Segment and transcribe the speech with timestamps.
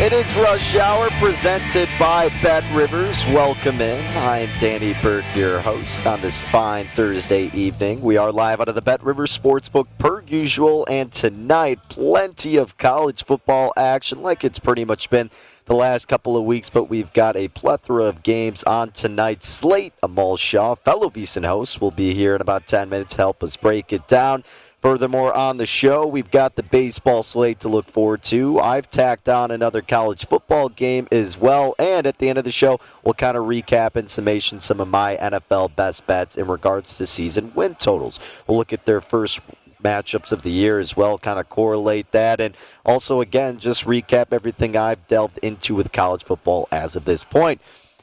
[0.00, 3.26] It is Rush Hour presented by Bet Rivers.
[3.26, 4.06] Welcome in.
[4.18, 8.00] I'm Danny Burke, your host on this fine Thursday evening.
[8.00, 12.78] We are live out of the Bet Rivers Sportsbook per usual, and tonight, plenty of
[12.78, 15.32] college football action like it's pretty much been
[15.66, 19.94] the last couple of weeks, but we've got a plethora of games on tonight's slate.
[20.04, 23.56] Amal Shaw, fellow VSiN host, will be here in about 10 minutes to help us
[23.56, 24.44] break it down.
[24.80, 28.60] Furthermore, on the show, we've got the baseball slate to look forward to.
[28.60, 31.74] I've tacked on another college football game as well.
[31.80, 34.86] And at the end of the show, we'll kind of recap and summation some of
[34.86, 38.20] my NFL best bets in regards to season win totals.
[38.46, 39.40] We'll look at their first
[39.82, 42.40] matchups of the year as well, kind of correlate that.
[42.40, 42.56] And
[42.86, 47.60] also, again, just recap everything I've delved into with college football as of this point.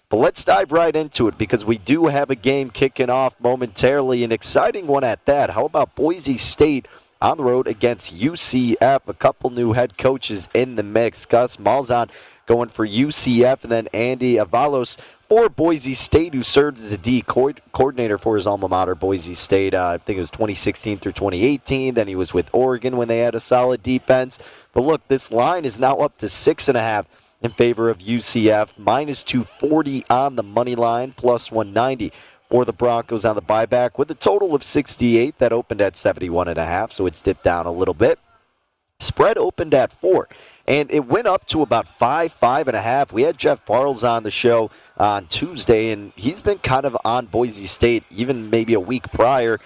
[0.10, 4.24] But let's dive right into it because we do have a game kicking off momentarily,
[4.24, 5.50] an exciting one at that.
[5.50, 6.88] How about Boise State
[7.22, 9.08] on the road against UCF?
[9.08, 11.26] A couple new head coaches in the mix.
[11.26, 12.12] Gus Malzahn
[12.46, 17.24] going for UCF, and then Andy Avalos for Boise State, who served as a D
[17.24, 19.74] co- coordinator for his alma mater, Boise State.
[19.74, 21.96] Uh, I think it was 2016 through 2018.
[21.96, 24.38] Then he was with Oregon when they had a solid defense.
[24.74, 27.08] But look, this line is now up to six and a half
[27.45, 28.69] in favor of UCF.
[28.78, 32.11] Minus 240 on the money line, plus 190
[32.50, 36.47] for the Broncos on the buyback with a total of 68 that opened at 71
[36.47, 38.19] and a half, so it's dipped down a little bit.
[39.00, 40.29] Spread opened at four,
[40.67, 43.11] and it went up to about five, five and a half.
[43.11, 47.25] We had Jeff Parles on the show on Tuesday, and he's been kind of on
[47.25, 49.59] Boise State even maybe a week prior.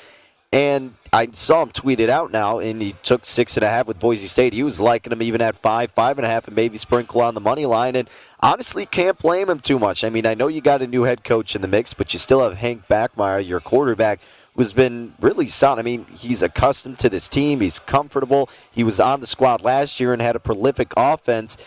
[0.52, 3.86] And I saw him tweet it out now, and he took six and a half
[3.86, 4.52] with Boise State.
[4.54, 7.36] He was liking him even at five, five and a half, and maybe sprinkle on
[7.36, 7.96] the money line.
[7.96, 10.04] And honestly, can't blame him too much.
[10.04, 12.20] I mean, I know you got a new head coach in the mix, but you
[12.20, 14.22] still have Hank Bachmeier, your quarterback,
[14.56, 15.80] who's been really solid.
[15.80, 17.62] I mean, he's accustomed to this team.
[17.62, 18.50] He's comfortable.
[18.72, 21.58] He was on the squad last year and had a prolific offense.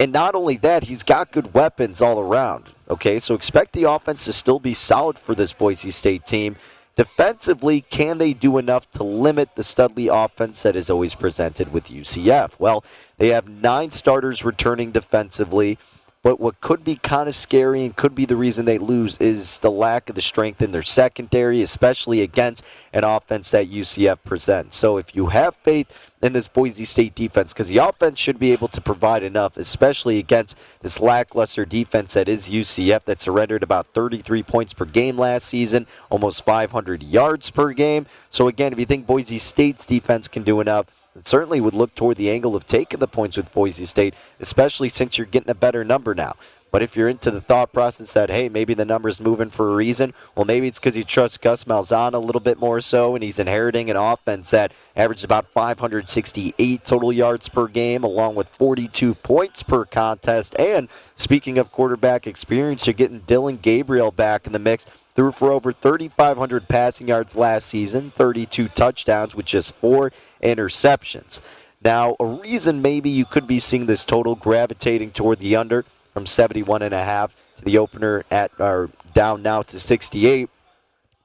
[0.00, 2.70] And not only that, he's got good weapons all around.
[2.90, 6.56] Okay, so expect the offense to still be solid for this Boise State team.
[6.96, 11.88] Defensively, can they do enough to limit the Studley offense that is always presented with
[11.88, 12.58] UCF?
[12.58, 12.84] Well,
[13.18, 15.78] they have nine starters returning defensively,
[16.26, 19.60] but what could be kind of scary and could be the reason they lose is
[19.60, 24.76] the lack of the strength in their secondary, especially against an offense that UCF presents.
[24.76, 25.86] So if you have faith
[26.22, 30.18] in this Boise State defense, because the offense should be able to provide enough, especially
[30.18, 35.46] against this lackluster defense that is UCF that surrendered about 33 points per game last
[35.46, 38.04] season, almost 500 yards per game.
[38.30, 40.86] So again, if you think Boise State's defense can do enough,
[41.24, 45.16] certainly would look toward the angle of taking the points with Boise State, especially since
[45.16, 46.34] you're getting a better number now.
[46.72, 49.74] But if you're into the thought process that, hey, maybe the number's moving for a
[49.74, 53.24] reason, well, maybe it's because you trust Gus Malzahn a little bit more so, and
[53.24, 59.14] he's inheriting an offense that averaged about 568 total yards per game, along with 42
[59.14, 60.54] points per contest.
[60.58, 64.86] And speaking of quarterback experience, you're getting Dillon Gabriel back in the mix.
[65.16, 71.40] Threw for over 3,500 passing yards last season, 32 touchdowns with just four interceptions.
[71.82, 76.26] Now, a reason maybe you could be seeing this total gravitating toward the under from
[76.26, 80.50] 71 and a half to the opener at or down now to 68.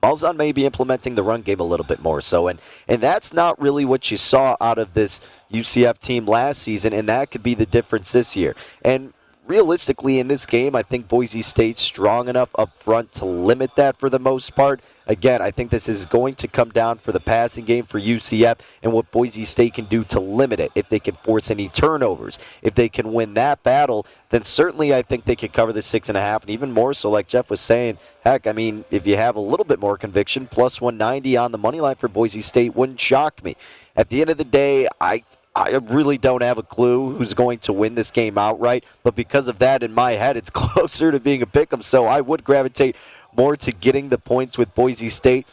[0.02, 3.34] Malzahn may be implementing the run game a little bit more so, and and that's
[3.34, 5.22] not really what you saw out of this
[5.54, 8.56] UCF team last season, and that could be the difference this year.
[8.84, 9.14] And
[9.52, 13.98] realistically, in this game, I think Boise State's strong enough up front to limit that
[14.00, 14.80] for the most part.
[15.08, 18.60] Again, I think this is going to come down for the passing game for UCF
[18.82, 20.72] and what Boise State can do to limit it.
[20.74, 25.02] If they can force any turnovers, if they can win that battle, then certainly I
[25.02, 27.50] think they could cover the six and a half, and even more so, like Jeff
[27.50, 27.98] was saying.
[28.24, 31.58] Heck, I mean, if you have a little bit more conviction, plus 190 on the
[31.58, 33.58] money line for Boise State wouldn't shock me.
[33.98, 35.26] At the end of the day, I
[35.56, 39.48] I really don't have a clue who's going to win this game outright, but because
[39.48, 41.82] of that in my head, it's closer to being a pick 'em.
[41.82, 42.96] So I would gravitate
[43.36, 45.46] more to getting the points with Boise State.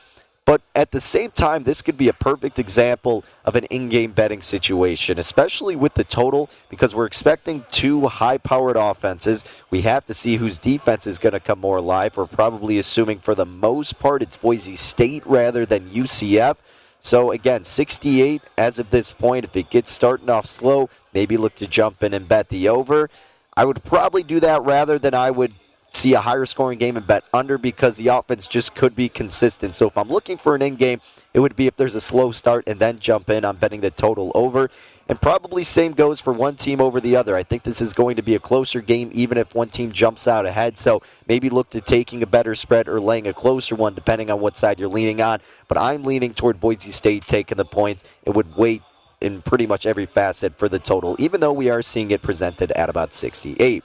[0.48, 4.12] But at the same time, this could be a perfect example of an in game
[4.12, 9.44] betting situation, especially with the total, because we're expecting two high powered offenses.
[9.70, 12.16] We have to see whose defense is going to come more alive.
[12.16, 16.56] We're probably assuming for the most part it's Boise State rather than UCF.
[17.00, 19.44] So again, 68 as of this point.
[19.44, 23.08] If it gets starting off slow, maybe look to jump in and bet the over.
[23.56, 25.54] I would probably do that rather than I would
[25.90, 29.74] see a higher scoring game and bet under because the offense just could be consistent.
[29.74, 31.00] So if I'm looking for an in game,
[31.34, 33.44] it would be if there's a slow start and then jump in.
[33.44, 34.70] I'm betting the total over.
[35.08, 37.34] And probably same goes for one team over the other.
[37.34, 40.28] I think this is going to be a closer game, even if one team jumps
[40.28, 40.78] out ahead.
[40.78, 44.40] So maybe look to taking a better spread or laying a closer one, depending on
[44.40, 45.40] what side you're leaning on.
[45.66, 48.04] But I'm leaning toward Boise State taking the points.
[48.24, 48.82] It would wait
[49.22, 52.70] in pretty much every facet for the total, even though we are seeing it presented
[52.72, 53.82] at about 68.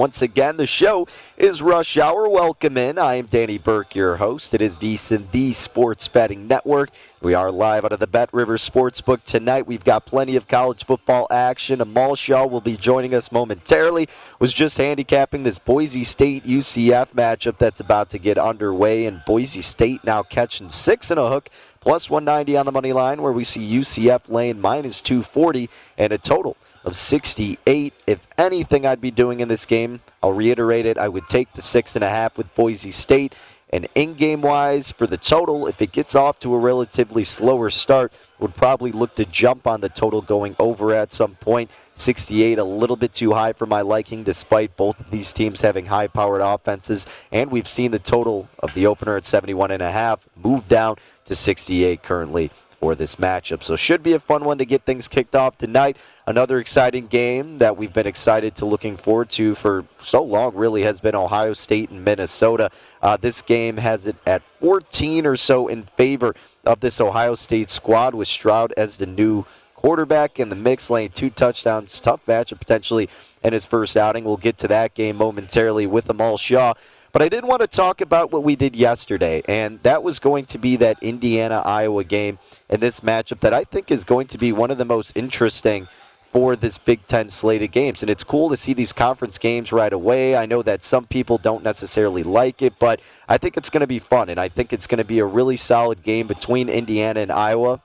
[0.00, 1.06] Once again, the show
[1.36, 2.26] is Rush Hour.
[2.26, 2.96] Welcome in.
[2.96, 4.54] I am Danny Burke, your host.
[4.54, 6.88] It is VSiN, the Sports Betting Network.
[7.20, 9.66] We are live out of the Bet River Sportsbook tonight.
[9.66, 11.82] We've got plenty of college football action.
[11.82, 14.08] Amal Shaw will be joining us momentarily.
[14.38, 19.60] Was just handicapping this Boise State UCF matchup that's about to get underway, and Boise
[19.60, 21.50] State now catching six in a hook
[21.80, 25.68] plus 190 on the money line, where we see UCF laying minus 240
[25.98, 27.92] and a total of 68.
[28.06, 31.62] If anything I'd be doing in this game, I'll reiterate it, I would take the
[31.62, 33.34] six and a half with Boise State.
[33.72, 37.70] And in game wise, for the total, if it gets off to a relatively slower
[37.70, 41.70] start, would probably look to jump on the total going over at some point.
[41.94, 45.86] 68, a little bit too high for my liking, despite both of these teams having
[45.86, 47.06] high powered offenses.
[47.30, 52.50] And we've seen the total of the opener at 71.5 move down to 68 currently
[52.80, 53.62] for this matchup.
[53.62, 55.98] So should be a fun one to get things kicked off tonight.
[56.26, 60.82] Another exciting game that we've been excited to looking forward to for so long really
[60.82, 62.70] has been Ohio State and Minnesota.
[63.02, 66.34] Uh, this game has it at 14 or so in favor
[66.64, 69.44] of this Ohio State squad with Stroud as the new
[69.74, 72.00] quarterback in the mix, laying two touchdowns.
[72.00, 73.08] Tough matchup potentially
[73.42, 74.24] in his first outing.
[74.24, 76.74] We'll get to that game momentarily with Amal Shaw.
[77.12, 80.46] But I did want to talk about what we did yesterday, and that was going
[80.46, 82.38] to be that Indiana Iowa game
[82.68, 85.88] and this matchup that I think is going to be one of the most interesting
[86.32, 88.02] for this Big Ten slate of games.
[88.02, 90.36] And it's cool to see these conference games right away.
[90.36, 93.88] I know that some people don't necessarily like it, but I think it's going to
[93.88, 97.20] be fun, and I think it's going to be a really solid game between Indiana
[97.20, 97.82] and Iowa.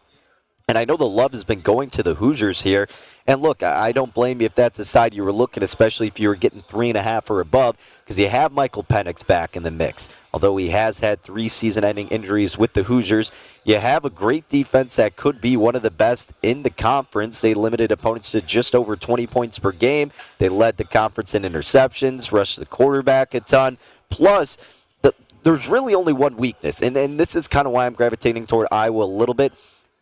[0.68, 2.88] And I know the love has been going to the Hoosiers here.
[3.28, 6.20] And look, I don't blame you if that's the side you were looking, especially if
[6.20, 9.56] you were getting three and a half or above, because you have Michael Penix back
[9.56, 10.10] in the mix.
[10.32, 13.32] Although he has had three season ending injuries with the Hoosiers,
[13.64, 17.42] you have a great defense that could be one of the best in the conference.
[17.42, 20.12] They limited opponents to just over 20 points per game.
[20.38, 23.80] They led the conference in interceptions, rushed the quarterback a ton.
[24.12, 24.60] Plus,
[25.02, 28.46] the, there's really only one weakness, and, and this is kind of why I'm gravitating
[28.46, 29.52] toward Iowa a little bit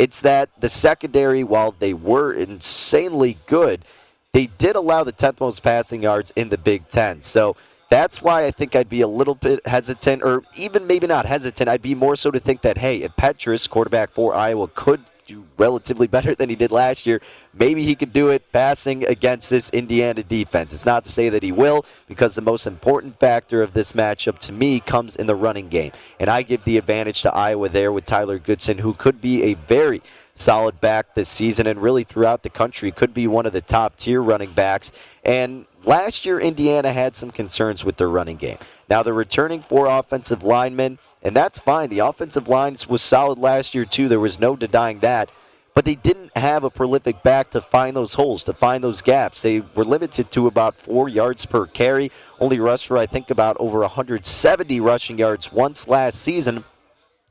[0.04, 3.86] it's that the secondary, while they were insanely good,
[4.34, 7.22] they did allow the 10th most passing yards in the Big Ten.
[7.22, 7.56] So
[7.90, 11.70] that's why I think I'd be a little bit hesitant, or even maybe not hesitant.
[11.70, 15.00] I'd be more so to think that, hey, if Petras, quarterback for Iowa, could
[15.34, 17.22] do relatively better than he did last year.
[17.54, 20.74] Maybe he could do it passing against this Indiana defense.
[20.74, 24.40] It's not to say that he will, because the most important factor of this matchup
[24.40, 25.92] to me comes in the running game.
[26.20, 29.54] And I give the advantage to Iowa there with Tyler Goodson, who could be a
[29.54, 30.02] very
[30.36, 33.96] solid back this season and really throughout the country could be one of the top
[33.98, 34.92] tier running backs.
[35.24, 38.58] And last year, Indiana had some concerns with their running game.
[38.90, 41.90] Now they're returning four offensive linemen, and that's fine.
[41.90, 44.08] The offensive line was solid last year, too.
[44.08, 45.30] There was no denying that
[45.74, 49.42] but they didn't have a prolific back to find those holes, to find those gaps.
[49.42, 52.12] They were limited to about four yards per carry.
[52.40, 56.64] Only rushed for, I think, about over 170 rushing yards once last season.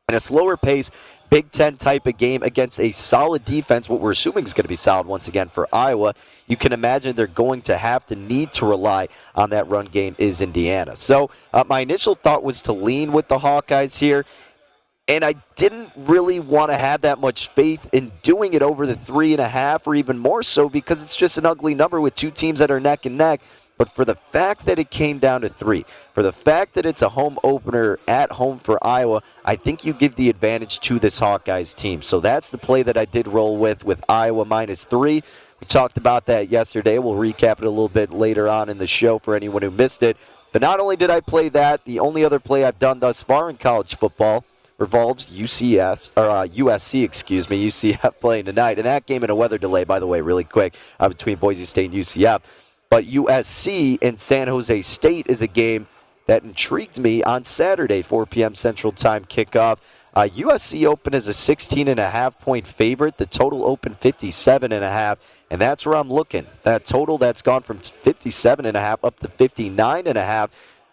[0.09, 0.91] And a slower pace,
[1.33, 4.69] Big Ten type of game against a solid defense, what we're assuming is going to
[4.69, 6.13] be solid once again for Iowa.
[6.47, 10.15] You can imagine they're going to have to need to rely on that run game
[10.19, 10.95] is Indiana.
[10.95, 14.27] So uh, my initial thought was to lean with the Hawkeyes here
[15.09, 18.95] and I didn't really want to have that much faith in doing it over the
[18.95, 22.15] three and a half or even more so because it's just an ugly number with
[22.15, 23.41] two teams that are neck and neck.
[23.79, 27.03] But for the fact that it came down to three, for the fact that it's
[27.03, 31.19] a home opener at home for Iowa, I think you give the advantage to this
[31.19, 32.03] Hawkeyes team.
[32.03, 35.23] So that's the play that I did roll with, with Iowa minus three.
[35.61, 36.99] We talked about that yesterday.
[36.99, 40.03] We'll recap it a little bit later on in the show for anyone who missed
[40.03, 40.17] it.
[40.53, 43.49] But not only did I play that, the only other play I've done thus far
[43.49, 44.45] in college football
[44.79, 48.79] revolves UCF or uh, USC, excuse me, UCF playing tonight.
[48.79, 51.65] And that game in a weather delay, by the way, really quick uh, between Boise
[51.65, 52.41] State and UCF.
[52.93, 55.87] But USC and San Jose State is a game
[56.27, 58.55] that intrigued me on Saturday, 4 p.m.
[58.55, 59.79] Central Time kickoff.
[60.13, 63.17] Uh, USC open as a 16 and a half point favorite.
[63.17, 65.17] The total open 57 and a half,
[65.51, 66.47] and that's where I'm looking.
[66.65, 70.51] That total that's gone from 57 and a half up to 59 and a half.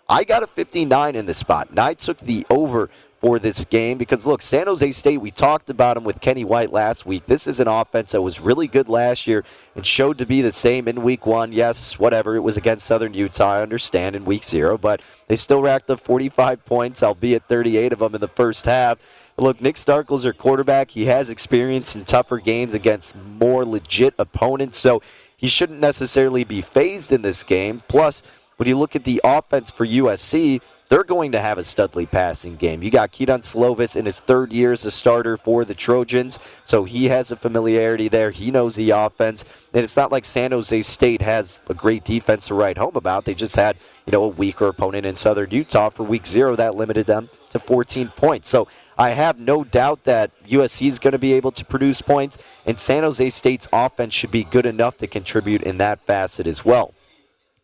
[0.08, 3.98] I got a 59 in this spot, and I took the over for this game
[3.98, 7.26] because look, San Jose State, we talked about them with Kenny White last week.
[7.26, 9.44] This is an offense that was really good last year
[9.76, 11.52] and showed to be the same in week one.
[11.52, 15.62] Yes, whatever, it was against Southern Utah, I understand, in week zero, but they still
[15.62, 19.00] racked up 45 points, albeit 38 of them in the first half.
[19.38, 20.92] Look, Nick Starkel's their quarterback.
[20.92, 25.02] He has experience in tougher games against more legit opponents, so
[25.38, 27.82] he shouldn't necessarily be fazed in this game.
[27.88, 28.24] Plus,
[28.58, 30.60] when you look at the offense for USC,
[30.90, 32.82] they're going to have a studly passing game.
[32.82, 36.84] You got Kedon Slovis in his third year as a starter for the Trojans, so
[36.84, 38.32] he has a familiarity there.
[38.32, 42.48] He knows the offense, and it's not like San Jose State has a great defense
[42.48, 43.26] to write home about.
[43.26, 43.78] They just had,
[44.08, 47.60] you know, a weaker opponent in Southern Utah for Week Zero that limited them to
[47.60, 48.50] 14 points.
[48.50, 48.68] So
[48.98, 52.80] I have no doubt that USC is going to be able to produce points, and
[52.80, 56.96] San Jose State's offense should be good enough to contribute in that facet as well.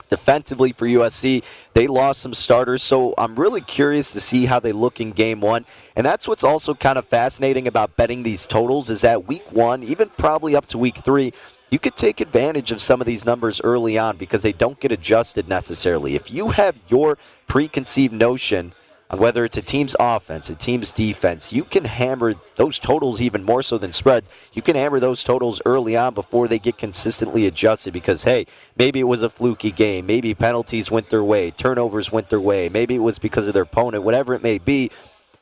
[0.09, 1.43] Defensively for USC,
[1.73, 5.41] they lost some starters, so I'm really curious to see how they look in game
[5.41, 5.65] one.
[5.95, 9.83] And that's what's also kind of fascinating about betting these totals is that week one,
[9.83, 11.33] even probably up to week three,
[11.71, 14.91] you could take advantage of some of these numbers early on because they don't get
[14.91, 16.15] adjusted necessarily.
[16.15, 18.84] If you have your preconceived notion– on
[19.19, 21.51] whether it's a team's offense, a team's defense.
[21.51, 24.29] You can hammer those totals even more so than spreads.
[24.53, 28.99] You can hammer those totals early on before they get consistently adjusted because, hey, maybe
[28.99, 30.05] it was a fluky game.
[30.05, 32.69] Maybe penalties went their way, turnovers went their way.
[32.69, 34.91] Maybe it was because of their opponent, whatever it may be.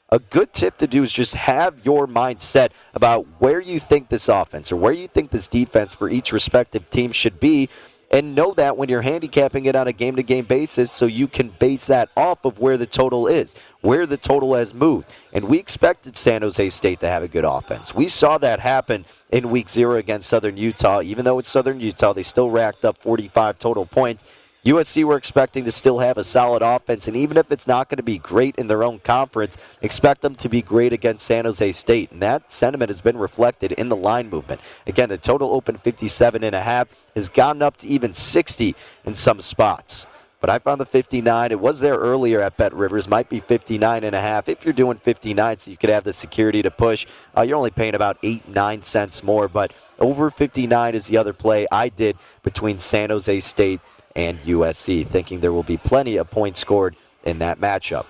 [0.10, 4.30] A good tip to do is just have your mindset about where you think this
[4.30, 7.68] offense or where you think this defense for each respective team should be
[8.13, 11.27] and know that when you're handicapping it on a game to game basis so you
[11.27, 15.08] can base that off of where the total is, where the total has moved.
[15.34, 17.96] And we expected San Jose State to have a good offense.
[17.96, 21.01] We saw that happen in week zero against Southern Utah.
[21.01, 24.24] Even though it's Southern Utah, they still racked up 45 total points.
[24.65, 27.98] USC, we're expecting to still have a solid offense, and even if it's not going
[27.98, 31.74] to be great in their own conference, expect them to be great against San Jose
[31.74, 32.12] State.
[32.13, 34.62] And that sentiment has been reflected in the line movement.
[34.88, 39.15] Again, the total open 57 and a half has gotten up to even 60 in
[39.15, 40.08] some spots.
[40.39, 41.51] But I found the 59.
[41.51, 43.10] It was there earlier at Bet Rivers.
[43.10, 44.48] Might be 59 and a half.
[44.48, 47.05] If you're doing 59, so you could have the security to push,
[47.38, 49.50] uh, you're only paying about eight, nine cents more.
[49.50, 53.79] But over 59 is the other play I did between San Jose State
[54.15, 58.05] and USC, thinking there will be plenty of points scored in that matchup.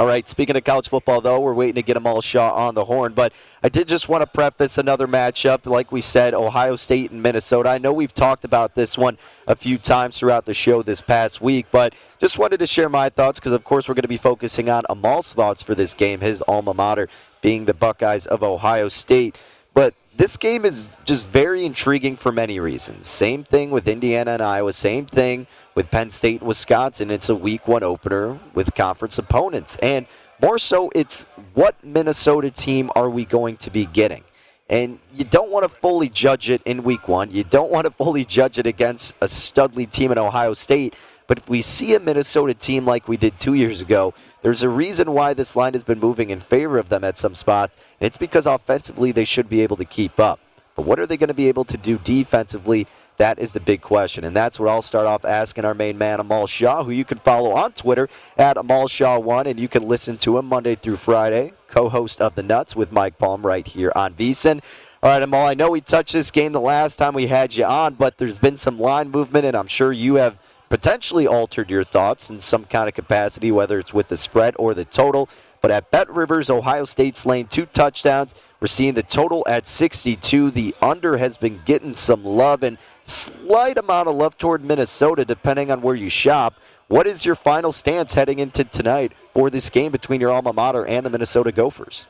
[0.00, 2.86] All right, speaking of college football, though, we're waiting to get Amal Shaw on the
[2.86, 3.12] horn.
[3.12, 5.66] But I did just want to preface another matchup.
[5.66, 7.68] Like we said, Ohio State and Minnesota.
[7.68, 11.42] I know we've talked about this one a few times throughout the show this past
[11.42, 14.16] week, but just wanted to share my thoughts because, of course, we're going to be
[14.16, 17.10] focusing on Amal's thoughts for this game, his alma mater
[17.42, 19.36] being the Buckeyes of Ohio State.
[19.74, 23.06] But this game is just very intriguing for many reasons.
[23.06, 27.10] Same thing with Indiana and Iowa, same thing with Penn State and Wisconsin.
[27.10, 29.76] It's a week one opener with conference opponents.
[29.82, 30.06] And
[30.42, 31.22] more so, it's
[31.54, 34.24] what Minnesota team are we going to be getting?
[34.68, 37.30] And you don't want to fully judge it in week one.
[37.30, 40.94] You don't want to fully judge it against a studly team in Ohio State.
[41.30, 44.68] But if we see a Minnesota team like we did two years ago, there's a
[44.68, 47.76] reason why this line has been moving in favor of them at some spots.
[48.00, 50.40] And it's because offensively they should be able to keep up.
[50.74, 52.88] But what are they going to be able to do defensively?
[53.18, 54.24] That is the big question.
[54.24, 57.18] And that's what I'll start off asking our main man, Amal Shaw, who you can
[57.18, 61.52] follow on Twitter at Amal Shaw1, and you can listen to him Monday through Friday,
[61.68, 64.62] co host of The Nuts with Mike Palm right here on VSiN.
[65.00, 67.66] All right, Amal, I know we touched this game the last time we had you
[67.66, 70.36] on, but there's been some line movement, and I'm sure you have
[70.70, 74.72] potentially altered your thoughts in some kind of capacity, whether it's with the spread or
[74.72, 75.28] the total.
[75.60, 78.34] But at Bet Rivers, Ohio State's lane two touchdowns.
[78.60, 80.52] We're seeing the total at 62.
[80.52, 85.70] The under has been getting some love and slight amount of love toward Minnesota, depending
[85.70, 86.54] on where you shop.
[86.88, 90.86] What is your final stance heading into tonight for this game between your alma mater
[90.86, 92.06] and the Minnesota Gophers?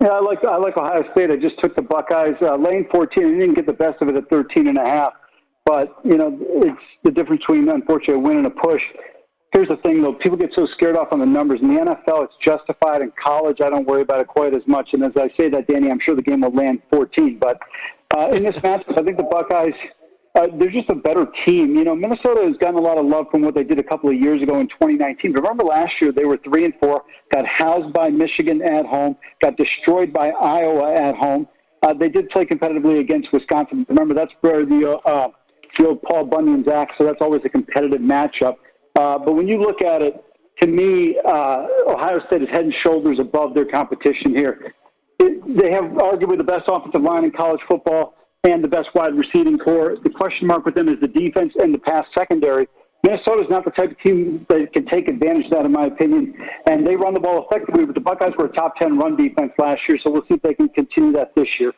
[0.00, 1.30] Yeah, I like I like Ohio State.
[1.30, 4.16] I just took the Buckeyes uh, lane 14 and didn't get the best of it
[4.16, 5.12] at 13 and a half.
[5.64, 8.82] But you know, it's the difference between unfortunately a win and a push.
[9.54, 10.12] Here's the thing, though.
[10.12, 11.60] People get so scared off on the numbers.
[11.62, 13.02] In the NFL, it's justified.
[13.02, 14.88] In college, I don't worry about it quite as much.
[14.94, 17.38] And as I say that, Danny, I'm sure the game will land 14.
[17.38, 17.60] But
[18.16, 19.72] uh, in this matchup, I think the Buckeyes,
[20.34, 21.76] uh, they're just a better team.
[21.76, 24.10] You know, Minnesota has gotten a lot of love from what they did a couple
[24.10, 25.32] of years ago in 2019.
[25.32, 27.02] Remember last year, they were 3 and 4,
[27.32, 31.46] got housed by Michigan at home, got destroyed by Iowa at home.
[31.84, 33.86] Uh, they did play competitively against Wisconsin.
[33.88, 35.28] Remember, that's where the, uh,
[35.78, 38.56] the old Paul Bunyan's Axe, so that's always a competitive matchup.
[38.96, 40.24] Uh, but when you look at it,
[40.62, 44.72] to me, uh, Ohio State is head and shoulders above their competition here.
[45.18, 48.14] It, they have arguably the best offensive line in college football
[48.44, 49.96] and the best wide receiving corps.
[50.02, 52.68] The question mark with them is the defense and the pass secondary.
[53.02, 55.86] Minnesota is not the type of team that can take advantage of that, in my
[55.86, 56.34] opinion.
[56.66, 59.52] And they run the ball effectively, but the Buckeyes were a top 10 run defense
[59.58, 61.72] last year, so we'll see if they can continue that this year.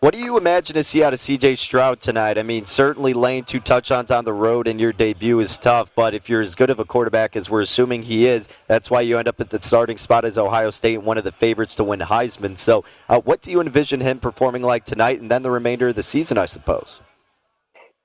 [0.00, 2.38] What do you imagine to see out of CJ Stroud tonight?
[2.38, 6.14] I mean, certainly laying two touchdowns on the road in your debut is tough, but
[6.14, 9.18] if you're as good of a quarterback as we're assuming he is, that's why you
[9.18, 12.00] end up at the starting spot as Ohio State, one of the favorites to win
[12.00, 12.56] Heisman.
[12.56, 15.96] So, uh, what do you envision him performing like tonight and then the remainder of
[15.96, 17.02] the season, I suppose?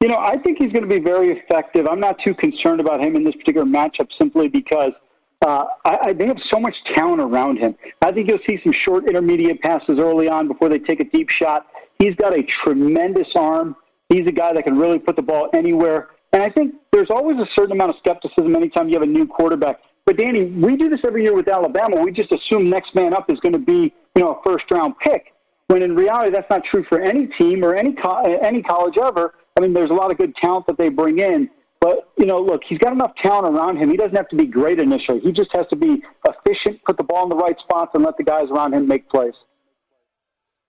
[0.01, 1.87] You know, I think he's going to be very effective.
[1.87, 4.91] I'm not too concerned about him in this particular matchup simply because
[5.45, 7.73] uh, I, I, they have so much talent around him.
[8.01, 11.29] I think you'll see some short intermediate passes early on before they take a deep
[11.29, 11.67] shot.
[11.99, 13.75] He's got a tremendous arm.
[14.09, 16.09] He's a guy that can really put the ball anywhere.
[16.33, 19.25] And I think there's always a certain amount of skepticism anytime you have a new
[19.25, 19.79] quarterback.
[20.05, 22.01] But Danny, we do this every year with Alabama.
[22.01, 24.95] We just assume next man up is going to be, you know, a first round
[24.99, 25.33] pick.
[25.67, 29.33] When in reality, that's not true for any team or any co- any college ever.
[29.57, 31.49] I mean, there's a lot of good talent that they bring in.
[31.79, 33.89] But, you know, look, he's got enough talent around him.
[33.89, 35.19] He doesn't have to be great initially.
[35.19, 38.17] He just has to be efficient, put the ball in the right spots, and let
[38.17, 39.33] the guys around him make plays.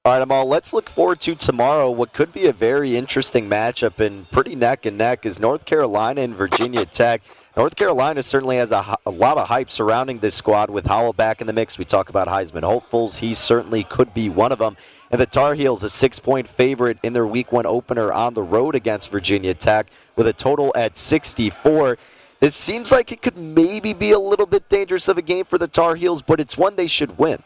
[0.07, 1.90] All right, Amal, let's look forward to tomorrow.
[1.90, 6.21] What could be a very interesting matchup and pretty neck and neck is North Carolina
[6.21, 7.23] and Virginia Tech.
[7.57, 11.40] North Carolina certainly has a, a, lot of hype surrounding this squad with Howell back
[11.40, 11.77] in the mix.
[11.77, 13.19] We talk about Heisman hopefuls.
[13.19, 14.77] He certainly could be one of them.
[15.11, 18.45] And the Tar Heels, a six point favorite in their week one opener on the
[18.45, 21.99] road against Virginia Tech with a total at 64.
[22.40, 25.59] It seems like it could maybe be a little bit dangerous of a game for
[25.59, 27.42] the Tar Heels, but it's one they should win.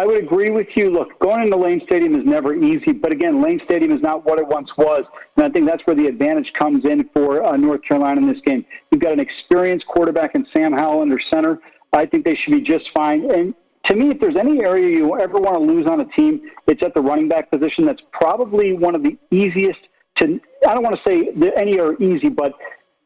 [0.00, 0.90] I would agree with you.
[0.90, 4.38] Look, going into Lane Stadium is never easy, but again, Lane Stadium is not what
[4.38, 5.04] it once was,
[5.36, 8.40] and I think that's where the advantage comes in for uh, North Carolina in this
[8.44, 8.64] game.
[8.90, 11.58] You've got an experienced quarterback in Sam Howell under center.
[11.92, 13.30] I think they should be just fine.
[13.30, 13.54] And
[13.86, 16.82] to me, if there's any area you ever want to lose on a team, it's
[16.82, 17.84] at the running back position.
[17.84, 19.80] That's probably one of the easiest
[20.18, 20.40] to.
[20.66, 22.52] I don't want to say that any are easy, but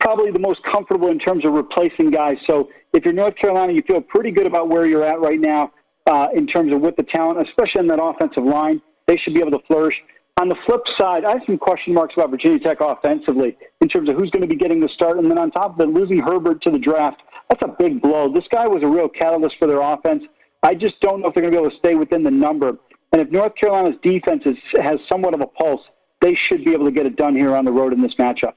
[0.00, 2.36] probably the most comfortable in terms of replacing guys.
[2.46, 5.72] So if you're North Carolina, you feel pretty good about where you're at right now
[6.06, 8.80] uh, in terms of with the talent, especially in that offensive line.
[9.06, 9.94] They should be able to flourish.
[10.38, 14.10] On the flip side, I have some question marks about Virginia Tech offensively in terms
[14.10, 15.18] of who's going to be getting the start.
[15.18, 18.30] And then on top of it, losing Herbert to the draft, that's a big blow.
[18.32, 20.24] This guy was a real catalyst for their offense.
[20.62, 22.76] I just don't know if they're going to be able to stay within the number.
[23.12, 25.82] And if North Carolina's defense is, has somewhat of a pulse,
[26.20, 28.54] they should be able to get it done here on the road in this matchup.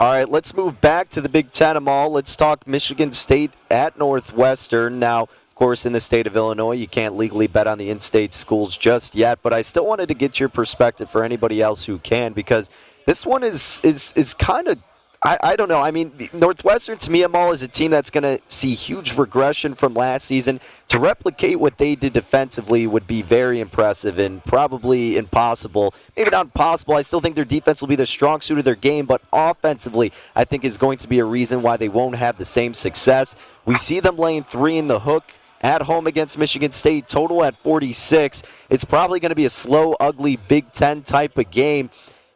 [0.00, 3.98] All right, let's move back to the Big Ten All Let's talk Michigan State at
[3.98, 5.00] Northwestern.
[5.00, 5.26] Now,
[5.58, 8.76] course, in the state of Illinois, you can't legally bet on the in state schools
[8.76, 12.32] just yet, but I still wanted to get your perspective for anybody else who can
[12.32, 12.70] because
[13.06, 14.78] this one is, is, is kind of
[15.20, 15.80] I, I, don't know.
[15.80, 19.94] I mean, Northwestern to me, is a team that's going to see huge regression from
[19.94, 20.60] last season.
[20.88, 25.92] To replicate what they did defensively would be very impressive and probably impossible.
[26.16, 26.94] Maybe not impossible.
[26.94, 30.12] I still think their defense will be the strong suit of their game, but offensively,
[30.36, 33.34] I think is going to be a reason why they won't have the same success.
[33.66, 35.24] We see them laying three in the hook
[35.60, 38.42] at home against Michigan State, total at 46.
[38.70, 41.90] It's probably going to be a slow, ugly Big Ten type of game.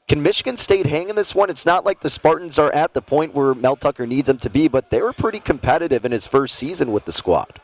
[0.09, 1.49] Can Michigan State hang in this one?
[1.49, 4.51] It's not like the Spartans are at the point where Mel Tucker needs them to
[4.51, 7.61] be, but they were pretty competitive in his first season with the squad.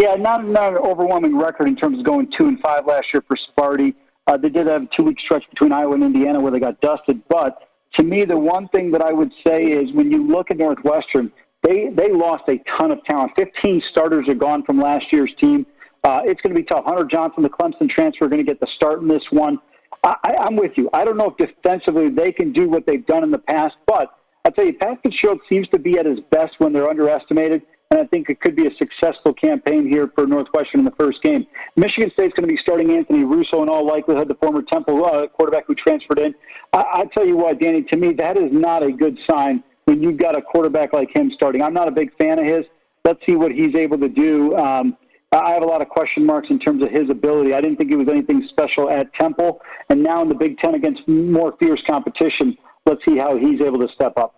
[0.00, 3.22] Yeah, not, not an overwhelming record in terms of going two and five last year
[3.26, 3.94] for Sparty.
[4.28, 7.20] Uh, they did have a two-week stretch between Iowa and Indiana where they got dusted.
[7.28, 10.58] But to me, the one thing that I would say is when you look at
[10.58, 13.32] Northwestern, they they lost a ton of talent.
[13.36, 15.66] Fifteen starters are gone from last year's team.
[16.04, 16.84] Uh, it's going to be tough.
[16.84, 19.58] Hunter Johnson, the Clemson transfer, going to get the start in this one.
[20.04, 20.88] I, I'm with you.
[20.94, 24.16] I don't know if defensively they can do what they've done in the past, but
[24.44, 28.00] I'll tell you, Pat Fitzgerald seems to be at his best when they're underestimated and
[28.00, 31.46] I think it could be a successful campaign here for Northwestern in the first game.
[31.76, 35.26] Michigan State's going to be starting Anthony Russo in all likelihood, the former Temple uh,
[35.28, 36.34] quarterback who transferred in.
[36.72, 40.02] I, I tell you what, Danny, to me, that is not a good sign when
[40.02, 41.62] you've got a quarterback like him starting.
[41.62, 42.66] I'm not a big fan of his.
[43.06, 44.54] Let's see what he's able to do.
[44.54, 44.98] Um,
[45.32, 47.54] I have a lot of question marks in terms of his ability.
[47.54, 50.74] I didn't think he was anything special at Temple, and now in the Big Ten
[50.74, 54.34] against more fierce competition, let's see how he's able to step up.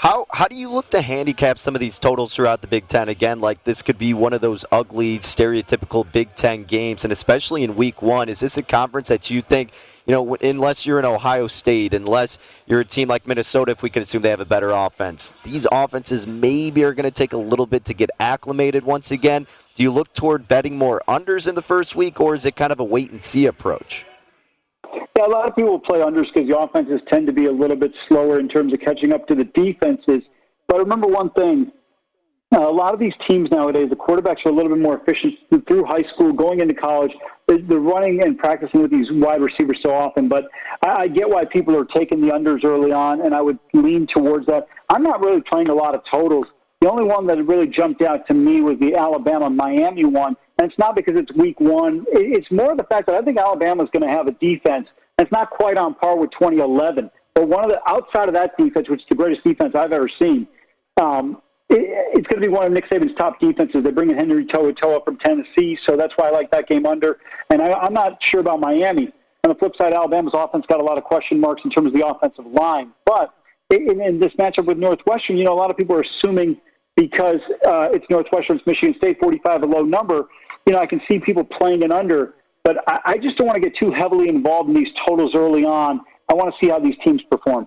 [0.00, 3.10] How how do you look to handicap some of these totals throughout the Big Ten?
[3.10, 7.64] Again, like this could be one of those ugly, stereotypical Big Ten games, and especially
[7.64, 9.72] in Week One, is this a conference that you think,
[10.06, 13.90] you know, unless you're in Ohio State, unless you're a team like Minnesota, if we
[13.90, 17.36] could assume they have a better offense, these offenses maybe are going to take a
[17.36, 19.46] little bit to get acclimated once again.
[19.74, 22.72] Do you look toward betting more unders in the first week, or is it kind
[22.72, 24.06] of a wait and see approach?
[25.16, 27.76] Yeah, a lot of people play unders because the offenses tend to be a little
[27.76, 30.22] bit slower in terms of catching up to the defenses.
[30.68, 31.72] But remember one thing.
[32.52, 35.34] Uh, a lot of these teams nowadays, the quarterbacks are a little bit more efficient
[35.68, 37.12] through high school, going into college.
[37.46, 40.28] They're running and practicing with these wide receivers so often.
[40.28, 40.46] But
[40.84, 44.08] I, I get why people are taking the unders early on, and I would lean
[44.12, 44.66] towards that.
[44.88, 46.46] I'm not really playing a lot of totals.
[46.80, 50.34] The only one that really jumped out to me was the Alabama Miami one.
[50.60, 52.04] And it's not because it's week one.
[52.12, 55.32] It's more the fact that I think Alabama is going to have a defense that's
[55.32, 57.10] not quite on par with 2011.
[57.34, 60.10] But one of the outside of that defense, which is the greatest defense I've ever
[60.20, 60.46] seen,
[61.00, 61.80] um, it,
[62.12, 63.82] it's going to be one of Nick Saban's top defenses.
[63.82, 67.20] They're bringing Henry To'oTo'o from Tennessee, so that's why I like that game under.
[67.48, 69.10] And I, I'm not sure about Miami.
[69.44, 71.94] On the flip side, Alabama's offense got a lot of question marks in terms of
[71.94, 72.92] the offensive line.
[73.06, 73.32] But
[73.70, 76.60] in, in this matchup with Northwestern, you know, a lot of people are assuming
[76.96, 80.28] because uh, it's Northwestern, it's Michigan State, 45 a low number.
[80.66, 82.34] You know, I can see people playing it under.
[82.62, 85.64] But I, I just don't want to get too heavily involved in these totals early
[85.64, 86.00] on.
[86.28, 87.66] I want to see how these teams perform.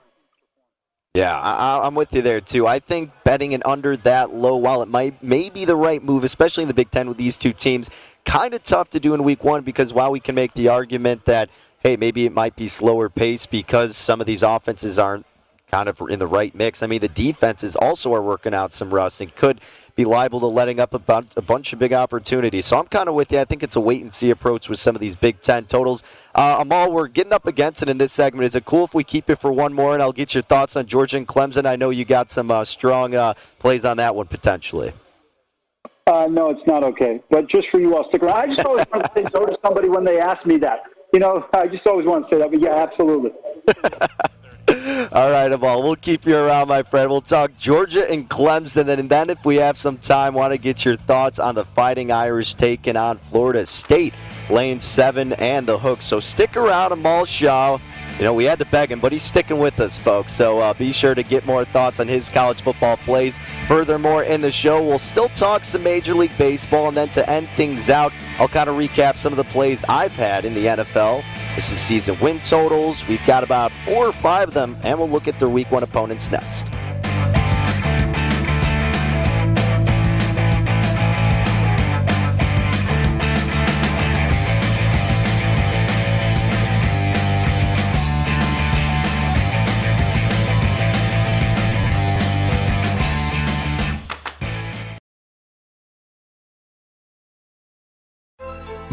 [1.16, 2.66] Yeah, I, am with you there too.
[2.66, 6.24] I think betting an under that low, while it might may be the right move,
[6.24, 7.92] especially in the Big Ten with these two teams,
[8.26, 11.26] kind of tough to do in Week One because while we can make the argument
[11.26, 11.50] that
[11.82, 15.26] hey, maybe it might be slower pace because some of these offenses aren't
[15.74, 16.84] kind of in the right mix.
[16.84, 19.60] I mean, the defenses also are working out some rust and could
[19.96, 22.68] be liable to letting up a, bu- a bunch of big opportunities.
[22.68, 23.40] So I'm kind of with you.
[23.40, 26.04] I think it's a wait and see approach with some of these Big Ten totals.
[26.36, 28.46] Uh, Amal, we're getting up against it in this segment.
[28.46, 30.76] Is it cool if we keep it for one more and I'll get your thoughts
[30.76, 31.66] on Georgia and Clemson?
[31.66, 34.94] I know you got some uh, strong uh, plays on that one potentially.
[36.06, 37.20] Uh, no, it's not okay.
[37.32, 38.38] But just for you, I'll stick around.
[38.38, 40.84] I just always want to say no to somebody when they ask me that.
[41.14, 42.52] You know, I just always want to say that.
[42.52, 43.32] But yeah, absolutely.
[45.12, 47.10] All right, Amal, we'll keep you around, my friend.
[47.10, 50.84] We'll talk Georgia and Clemson, and then if we have some time, want to get
[50.84, 54.16] your thoughts on the Fighting Irish taking on Florida State,
[54.50, 56.02] lane seven and the hook.
[56.02, 57.78] So stick around, Amal Shaw.
[58.18, 60.34] You know, we had to beg him, but he's sticking with us, folks.
[60.34, 63.40] So uh, be sure to get more thoughts on his college football plays.
[63.68, 67.50] Furthermore, in the show, we'll still talk some Major League Baseball, and then to end
[67.56, 71.24] things out, I'll kind of recap some of the plays I've had in the NFL
[71.56, 73.06] with some season win totals.
[73.08, 75.84] We've got about four or five of them, and we'll look at their week one
[75.84, 76.66] opponents next.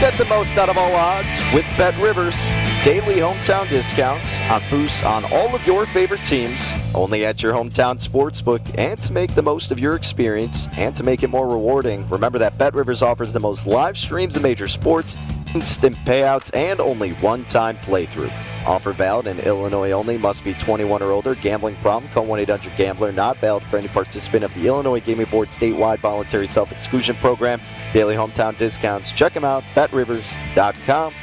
[0.00, 2.36] Get the most out of all odds with Bet Rivers.
[2.84, 8.00] Daily hometown discounts on boosts on all of your favorite teams, only at your hometown
[8.00, 8.60] sportsbook.
[8.78, 12.38] And to make the most of your experience and to make it more rewarding, remember
[12.38, 15.16] that Bet Rivers offers the most live streams of major sports,
[15.54, 18.32] instant payouts, and only one time playthrough.
[18.66, 20.18] Offer valid in Illinois only.
[20.18, 21.34] Must be 21 or older.
[21.36, 22.10] Gambling problem?
[22.12, 23.12] Call 1-800-GAMBLER.
[23.12, 27.60] Not valid for any participant of the Illinois Gaming Board statewide voluntary self-exclusion program.
[27.92, 29.12] Daily hometown discounts.
[29.12, 29.62] Check them out.
[29.74, 31.14] BetRivers.com.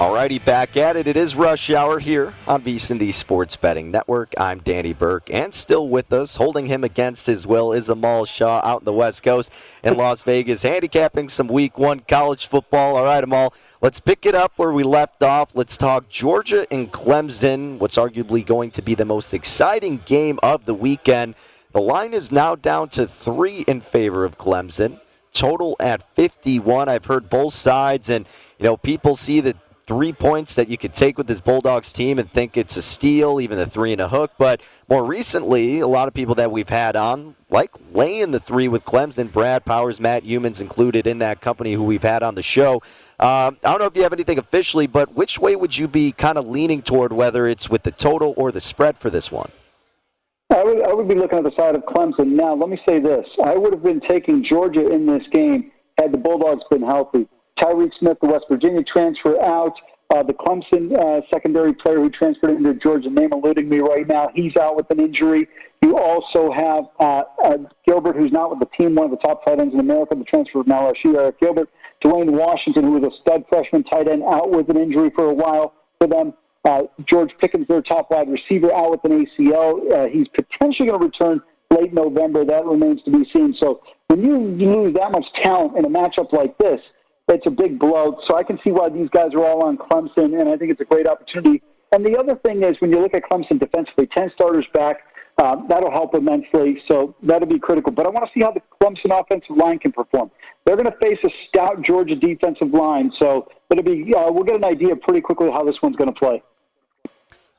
[0.00, 1.06] Alrighty, back at it.
[1.06, 4.32] It is rush hour here on VSiN, the Sports Betting Network.
[4.38, 8.62] I'm Danny Burke, and still with us, holding him against his will, is Amal Shaw
[8.64, 9.50] out in the West Coast
[9.84, 12.96] in Las Vegas, handicapping some Week One college football.
[12.96, 15.50] All right, Amal, let's pick it up where we left off.
[15.52, 17.78] Let's talk Georgia and Clemson.
[17.78, 21.34] What's arguably going to be the most exciting game of the weekend.
[21.72, 24.98] The line is now down to three in favor of Clemson.
[25.34, 26.88] Total at 51.
[26.88, 28.26] I've heard both sides, and
[28.58, 29.56] you know people see that
[29.90, 33.40] three points that you could take with this Bulldogs team and think it's a steal,
[33.40, 34.30] even the three and a hook.
[34.38, 38.68] But more recently, a lot of people that we've had on, like laying the three
[38.68, 42.42] with Clemson, Brad Powers, Matt Youmans included in that company who we've had on the
[42.42, 42.74] show.
[43.18, 46.12] Um, I don't know if you have anything officially, but which way would you be
[46.12, 49.50] kind of leaning toward, whether it's with the total or the spread for this one?
[50.50, 52.28] I would, I would be looking at the side of Clemson.
[52.28, 53.26] Now, let me say this.
[53.44, 57.26] I would have been taking Georgia in this game had the Bulldogs been healthy.
[57.60, 59.74] Tyreek Smith, the West Virginia transfer, out.
[60.12, 64.28] Uh, the Clemson uh, secondary player who transferred into Georgia, name eluding me right now,
[64.34, 65.46] he's out with an injury.
[65.82, 69.44] You also have uh, uh, Gilbert, who's not with the team, one of the top
[69.44, 71.68] tight ends in America, the transfer from LSU, Arik Gilbert.
[72.04, 75.34] Dwayne Washington, who was a stud freshman tight end, out with an injury for a
[75.34, 76.32] while for them.
[76.64, 79.92] Uh, George Pickens, their top wide receiver, out with an ACL.
[79.92, 82.44] Uh, he's potentially going to return late November.
[82.44, 83.54] That remains to be seen.
[83.58, 86.80] So when you lose that much talent in a matchup like this,
[87.34, 88.18] it's a big blow.
[88.28, 90.80] So I can see why these guys are all on Clemson, and I think it's
[90.80, 91.62] a great opportunity.
[91.92, 94.98] And the other thing is, when you look at Clemson defensively, 10 starters back,
[95.42, 96.82] um, that'll help immensely.
[96.90, 97.92] So that'll be critical.
[97.92, 100.30] But I want to see how the Clemson offensive line can perform.
[100.64, 104.12] They're going to face a stout Georgia defensive line, so it'll be.
[104.14, 106.42] Uh, we'll get an idea pretty quickly how this one's going to play.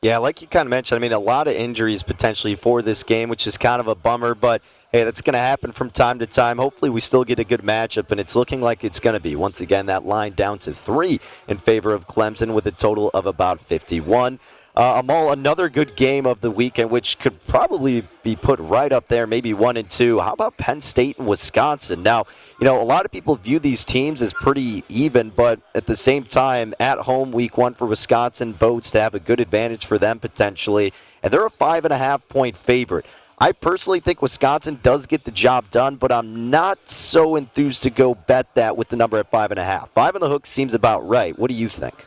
[0.04, 3.04] Yeah, like you kind of mentioned, I mean, a lot of injuries potentially for this
[3.04, 6.18] game, which is kind of a bummer, but hey, that's going to happen from time
[6.18, 6.58] to time.
[6.58, 9.36] Hopefully, we still get a good matchup, and it's looking like it's going to be.
[9.36, 13.28] Once again, that line down to three in favor of Clemson with a total of
[13.28, 14.40] about 51.
[14.74, 19.08] Uh, Amal, another good game of the weekend, which could probably be put right up
[19.10, 20.20] there, maybe one and two.
[20.20, 22.04] How about Penn State and Wisconsin?
[22.04, 22.26] Now,
[22.60, 25.96] you know, a lot of people view these teams as pretty even, but at the
[25.98, 29.98] same time, at home, week one for Wisconsin boats to have a good advantage for
[29.98, 33.06] them potentially, and they're a five and a half point favorite.
[33.40, 37.90] I personally think Wisconsin does get the job done, but I'm not so enthused to
[37.90, 39.90] go bet that with the number at five and a half.
[39.94, 41.38] Five on the hook seems about right.
[41.38, 42.06] What do you think?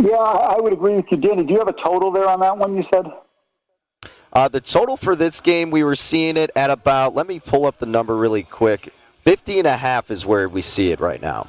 [0.00, 1.44] Yeah, I would agree with you, Danny.
[1.44, 3.06] Do you have a total there on that one you said?
[4.32, 7.66] Uh, the total for this game, we were seeing it at about, let me pull
[7.66, 8.92] up the number really quick.
[9.24, 11.48] 50 and a half is where we see it right now.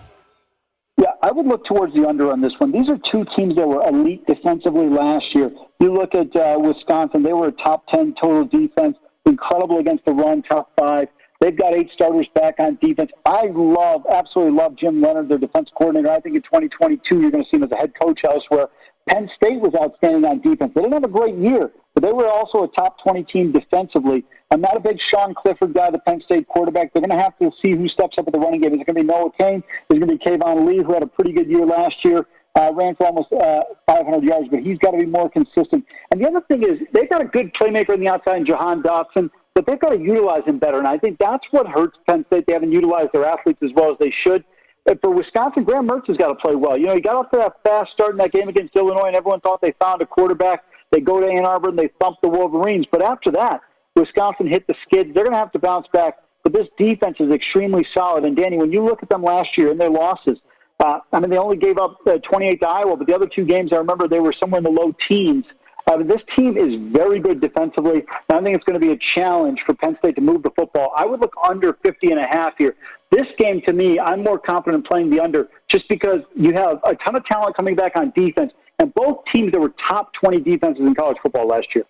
[0.98, 2.72] Yeah, I would look towards the under on this one.
[2.72, 5.52] These are two teams that were elite defensively last year.
[5.80, 10.14] You look at uh, Wisconsin, they were a top 10 total defense, incredible against the
[10.14, 11.08] run, top five.
[11.40, 13.12] They've got eight starters back on defense.
[13.26, 16.12] I love, absolutely love Jim Leonhard, their defense coordinator.
[16.12, 18.68] I think in 2022 you're going to see him as a head coach elsewhere.
[19.10, 20.72] Penn State was outstanding on defense.
[20.76, 24.26] They didn't have a great year, but they were also a top 20 team defensively.
[24.52, 26.94] I'm not a big Sean Clifford guy, the Penn State quarterback.
[26.94, 28.74] They're going to have to see who steps up at the running game.
[28.74, 29.64] Is it going to be Noah Cain?
[29.90, 32.26] Is it going to be Keyvone Lee, who had a pretty good year last year?
[32.56, 35.86] Uh, ran for almost uh, 500 yards, but he's got to be more consistent.
[36.12, 38.82] And the other thing is, they've got a good playmaker on the outside in Jahan
[38.82, 40.78] Dotson but they've got to utilize him better.
[40.78, 42.46] And I think that's what hurts Penn State.
[42.48, 44.46] They haven't utilized their athletes as well as they should.
[44.86, 46.78] But for Wisconsin, Graham Mertz has got to play well.
[46.78, 49.18] You know, he got off to that fast start in that game against Illinois, and
[49.18, 50.64] everyone thought they found a quarterback.
[50.92, 52.86] They go to Ann Arbor and they thump the Wolverines.
[52.90, 53.60] But after that,
[53.98, 55.14] Wisconsin hit the skids.
[55.14, 56.20] They're going to have to bounce back.
[56.44, 58.24] But this defense is extremely solid.
[58.24, 60.40] And Danny, when you look at them last year and their losses,
[60.80, 63.44] uh, I mean, they only gave up uh, 28 to Iowa, but the other two
[63.44, 65.44] games, I remember they were somewhere in the low teens.
[65.90, 69.60] Uh, this team is very good defensively, I think it's going to be a challenge
[69.66, 70.92] for Penn State to move the football.
[70.96, 72.76] I would look under 50 and a half here.
[73.10, 76.94] This game, to me, I'm more confident playing the under just because you have a
[76.94, 80.86] ton of talent coming back on defense, and both teams that were top 20 defenses
[80.86, 81.86] in college football last year.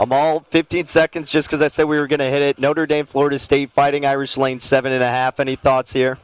[0.00, 2.58] I'm all 15 seconds just because I said we were going to hit it.
[2.58, 5.38] Notre Dame, Florida State, fighting Irish Lane, seven and a half.
[5.38, 6.18] Any thoughts here?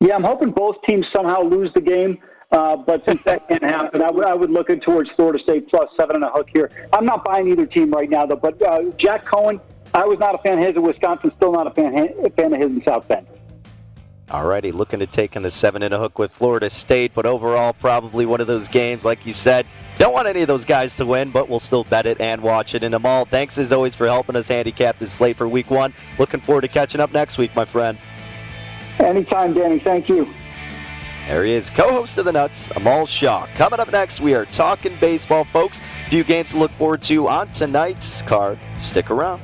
[0.00, 2.18] Yeah, I'm hoping both teams somehow lose the game.
[2.52, 5.68] Uh, but since that can't happen, I would, I would look it towards Florida State
[5.68, 6.70] plus seven and a hook here.
[6.92, 8.36] I'm not buying either team right now, though.
[8.36, 9.58] But uh, Jack Coan,
[9.94, 11.32] I was not a fan of his at Wisconsin.
[11.36, 11.92] Still not a fan,
[12.36, 13.26] fan of his in South Bend.
[14.30, 17.26] All righty, looking to take in the seven and a hook with Florida State, but
[17.26, 19.66] overall, probably one of those games, like you said,
[19.98, 22.74] don't want any of those guys to win, but we'll still bet it and watch
[22.74, 22.82] it.
[22.82, 25.92] And Amal, thanks as always for helping us handicap this slate for week one.
[26.18, 27.98] Looking forward to catching up next week, my friend.
[29.00, 29.78] Anytime, Danny.
[29.78, 30.32] Thank you.
[31.28, 33.46] There he is, co-host of the Nuts, Amal Shaw.
[33.54, 35.80] Coming up next, we are talking baseball, folks.
[35.80, 38.58] A few games to look forward to on tonight's card.
[38.80, 39.40] Stick around.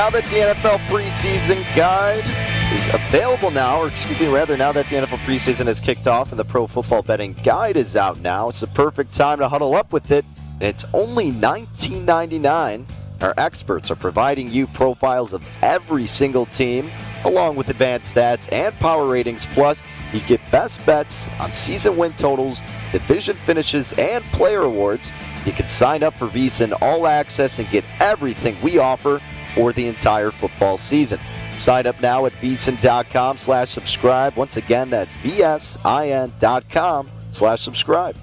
[0.00, 2.24] Now that the NFL preseason guide
[2.72, 6.30] is available now, or excuse me, rather, now that the NFL preseason has kicked off
[6.30, 9.74] and the pro football betting guide is out now, it's the perfect time to huddle
[9.74, 10.24] up with it.
[10.52, 12.86] And it's only $19.99.
[13.20, 16.90] Our experts are providing you profiles of every single team,
[17.26, 19.44] along with advanced stats and power ratings.
[19.52, 19.82] Plus,
[20.14, 25.12] you get best bets on season win totals, division finishes, and player awards.
[25.44, 29.20] You can sign up for VSiN All Access and get everything we offer
[29.54, 31.18] for the entire football season.
[31.58, 34.34] Sign up now at vsin.com slash subscribe.
[34.36, 38.16] Once again, that's vsin.com slash subscribe.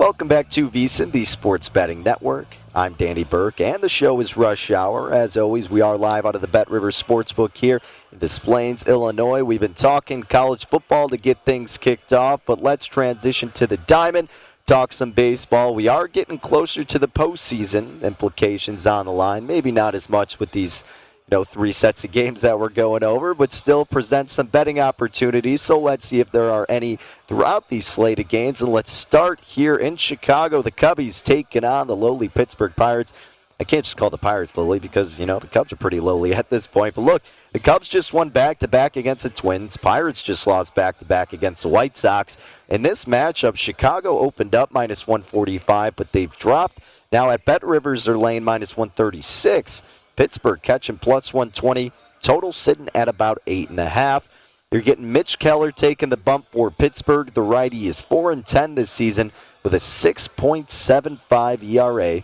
[0.00, 2.46] Welcome back to VSiN, the Sports Betting Network.
[2.74, 5.12] I'm Danny Burke, and the show is Rush Hour.
[5.12, 8.84] As always, we are live out of the Bet River Sportsbook here in Des Plaines,
[8.84, 9.42] Illinois.
[9.42, 13.76] We've been talking college football to get things kicked off, but let's transition to the
[13.76, 14.28] Diamond
[14.70, 15.74] talk some baseball.
[15.74, 19.44] We are getting closer to the postseason implications on the line.
[19.44, 20.84] Maybe not as much with these,
[21.26, 24.78] you know, three sets of games that we're going over, but still present some betting
[24.78, 25.60] opportunities.
[25.60, 28.62] So let's see if there are any throughout these slate of games.
[28.62, 30.62] And let's start here in Chicago.
[30.62, 33.12] The Cubbies taking on the lowly Pittsburgh Pirates.
[33.60, 36.34] I can't just call the Pirates lowly because, you know, the Cubs are pretty lowly
[36.40, 36.94] at this point.
[36.94, 39.76] But look, the Cubs just won back to back against the Twins.
[39.76, 42.38] Pirates just lost back to back against the White Sox.
[42.70, 46.80] In this matchup, Chicago opened up minus 145, but they've dropped.
[47.12, 49.82] Now at Bet Rivers, they're laying minus 136.
[50.16, 51.92] Pittsburgh catching plus 120.
[52.22, 54.24] Total sitting at about 8.5.
[54.70, 57.34] You're getting Mitch Keller taking the bump for Pittsburgh.
[57.34, 59.32] The righty is 4 and 10 this season
[59.62, 62.22] with a 6.75 ERA,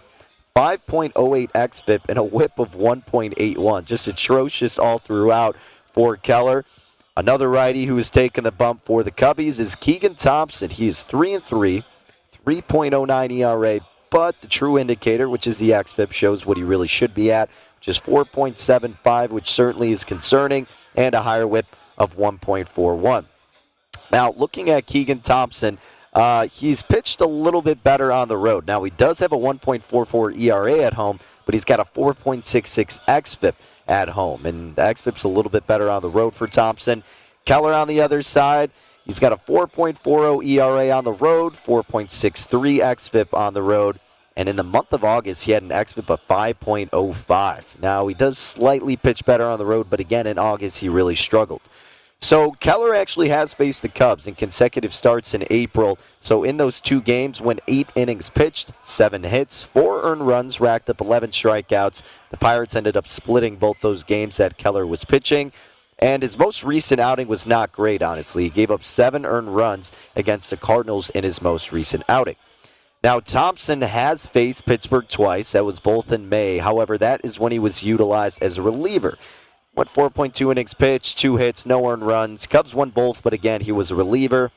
[0.57, 3.85] 5.08 xFIP, and a whip of 1.81.
[3.85, 5.55] Just atrocious all throughout
[5.93, 6.65] for Keller.
[7.15, 10.71] Another righty who is taking the bump for the Cubbies is Keegan Thompson.
[10.71, 11.85] He's 3 and 3,
[12.47, 13.81] 3.09 ERA,
[14.11, 17.51] but the true indicator, which is the xFIP, shows what he really should be at,
[17.79, 21.67] which is 4.75, which certainly is concerning, and a higher whip
[21.99, 23.27] of 1.41.
[24.11, 25.79] Now, looking at Keegan Thompson,
[26.17, 28.67] uh, he's pitched a little bit better on the road.
[28.67, 33.55] Now, he does have a 1.44 ERA at home, but he's got a 4.66 xFIP
[33.87, 34.47] at home.
[34.47, 37.05] And the xFIP's a little bit better on the road for Thompson.
[37.45, 38.71] Keller on the other side,
[39.05, 44.01] he's got a 4.40 ERA on the road, 4.63 xFIP on the road.
[44.39, 47.63] And in the month of August, he had an xFIP of 5.05.
[47.83, 51.15] Now, he does slightly pitch better on the road, but again, in August, he really
[51.15, 51.61] struggled.
[52.21, 55.99] So Keller actually has faced the Cubs in consecutive starts in April.
[56.21, 60.89] So in those two games, when eight innings pitched, seven hits, four earned runs, racked
[60.89, 62.03] up 11 strikeouts.
[62.31, 65.53] The Pirates ended up splitting both those games that Keller was pitching.
[65.99, 68.45] And his most recent outing was not great, honestly.
[68.45, 72.37] He gave up seven earned runs against the Cardinals in his most recent outing.
[73.05, 75.53] Now, Thompson has faced Pittsburgh twice.
[75.53, 76.59] That was both in May.
[76.59, 79.17] However, that is when he was utilized as a reliever.
[79.77, 82.47] Went 4.2 innings pitched, two hits, no earned runs.
[82.47, 84.51] Cubs won both, but again, he was a reliever.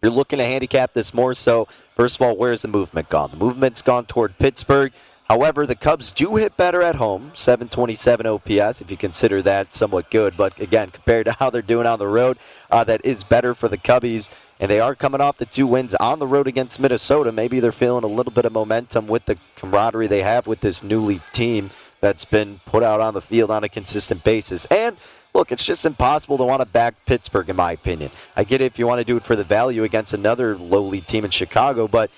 [0.00, 1.68] You're looking to handicap this more so.
[1.94, 3.30] First of all, where's the movement gone?
[3.30, 4.92] The movement's gone toward Pittsburgh.
[5.24, 10.10] However, the Cubs do hit better at home, 727 OPS, if you consider that somewhat
[10.10, 10.34] good.
[10.34, 12.38] But again, compared to how they're doing on the road,
[12.70, 14.30] uh, that is better for the Cubbies.
[14.60, 17.32] And they are coming off the two wins on the road against Minnesota.
[17.32, 20.82] Maybe they're feeling a little bit of momentum with the camaraderie they have with this
[20.82, 21.70] newly team
[22.00, 24.64] that's been put out on the field on a consistent basis.
[24.66, 24.96] And
[25.34, 28.10] look, it's just impossible to want to back Pittsburgh, in my opinion.
[28.36, 31.00] I get it if you want to do it for the value against another lowly
[31.00, 32.10] team in Chicago, but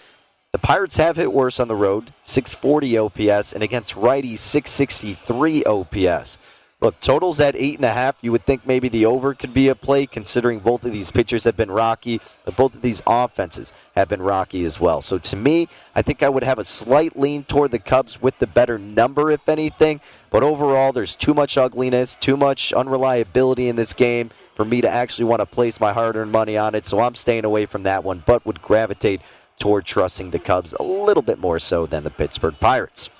[0.52, 6.38] the Pirates have hit worse on the road, 640 OPS, and against righties, 663 OPS.
[6.82, 8.16] Look, totals at eight and a half.
[8.22, 11.44] You would think maybe the over could be a play, considering both of these pitchers
[11.44, 15.02] have been rocky, but both of these offenses have been rocky as well.
[15.02, 18.38] So to me, I think I would have a slight lean toward the Cubs with
[18.38, 20.00] the better number, if anything.
[20.30, 24.88] But overall, there's too much ugliness, too much unreliability in this game for me to
[24.88, 26.86] actually want to place my hard-earned money on it.
[26.86, 29.20] So I'm staying away from that one, but would gravitate
[29.58, 33.10] toward trusting the Cubs a little bit more so than the Pittsburgh Pirates.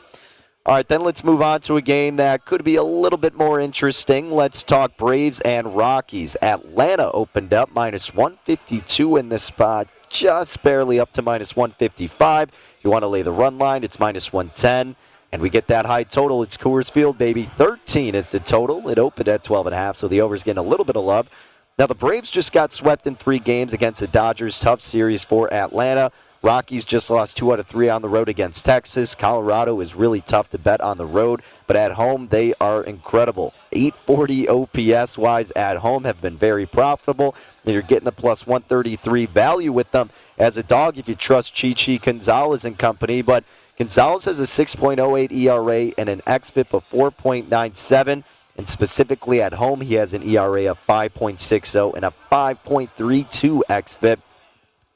[0.67, 3.35] All right, then let's move on to a game that could be a little bit
[3.35, 4.31] more interesting.
[4.31, 6.37] Let's talk Braves and Rockies.
[6.43, 12.51] Atlanta opened up minus 152 in this spot, just barely up to minus 155.
[12.51, 12.55] If
[12.85, 14.97] you want to lay the run line, it's minus 110.
[15.33, 16.43] And we get that high total.
[16.43, 17.51] It's Coors Field, baby.
[17.57, 18.87] 13 is the total.
[18.91, 21.31] It opened at 12.5, so the over's getting a little bit of love.
[21.79, 24.59] Now, the Braves just got swept in three games against the Dodgers.
[24.59, 26.13] Tough series for Atlanta.
[26.43, 29.14] Rockies just lost two out of three on the road against Texas.
[29.14, 33.53] Colorado is really tough to bet on the road, but at home they are incredible.
[33.72, 37.34] 840 OPS wise at home have been very profitable.
[37.64, 41.55] And you're getting the plus 133 value with them as a dog if you trust
[41.55, 43.20] Chichi Gonzalez and company.
[43.20, 43.45] But
[43.76, 48.24] Gonzalez has a 6.08 ERA and an xFIP of 4.97.
[48.57, 54.18] And specifically at home, he has an ERA of 5.60 and a 5.32 xFIP.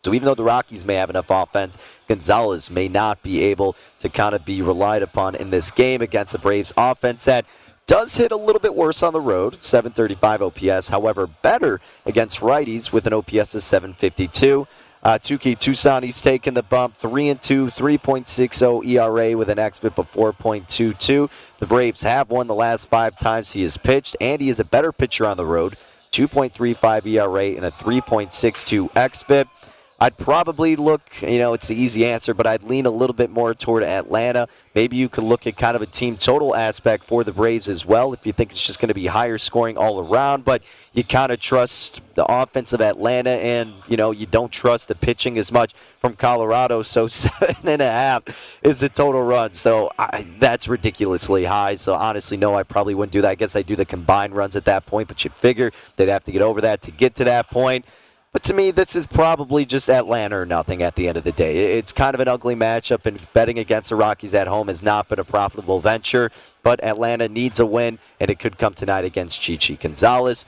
[0.04, 1.78] So even though the Rockies may have enough offense,
[2.08, 6.32] Gonzalez may not be able to kind of be relied upon in this game against
[6.32, 7.46] the Braves offense that
[7.86, 10.88] does hit a little bit worse on the road, 735 OPS.
[10.88, 14.66] However, better against righties with an OPS of 752.
[15.02, 19.98] Uh, Touki Toussaint, he's taken the bump, 3 and 2, 3.60 ERA with an xFIP
[19.98, 21.28] of 4.22.
[21.58, 24.64] The Braves have won the last five times he has pitched, and he is a
[24.64, 25.76] better pitcher on the road,
[26.12, 29.46] 2.35 ERA and a 3.62 xFIP.
[30.04, 33.30] I'd probably look, you know, it's the easy answer, but I'd lean a little bit
[33.30, 34.48] more toward Atlanta.
[34.74, 37.86] Maybe you could look at kind of a team total aspect for the Braves as
[37.86, 41.04] well if you think it's just going to be higher scoring all around, but you
[41.04, 45.38] kind of trust the offense of Atlanta and, you know, you don't trust the pitching
[45.38, 48.24] as much from Colorado, so seven and a half
[48.62, 49.54] is the total run.
[49.54, 51.76] So I, that's ridiculously high.
[51.76, 53.30] So honestly, no, I probably wouldn't do that.
[53.30, 56.24] I guess I do the combined runs at that point, but you'd figure they'd have
[56.24, 57.86] to get over that to get to that point.
[58.34, 61.30] But to me, this is probably just Atlanta or nothing at the end of the
[61.30, 61.78] day.
[61.78, 65.08] It's kind of an ugly matchup, and betting against the Rockies at home has not
[65.08, 66.32] been a profitable venture.
[66.64, 70.46] But Atlanta needs a win, and it could come tonight against Chichi Gonzalez.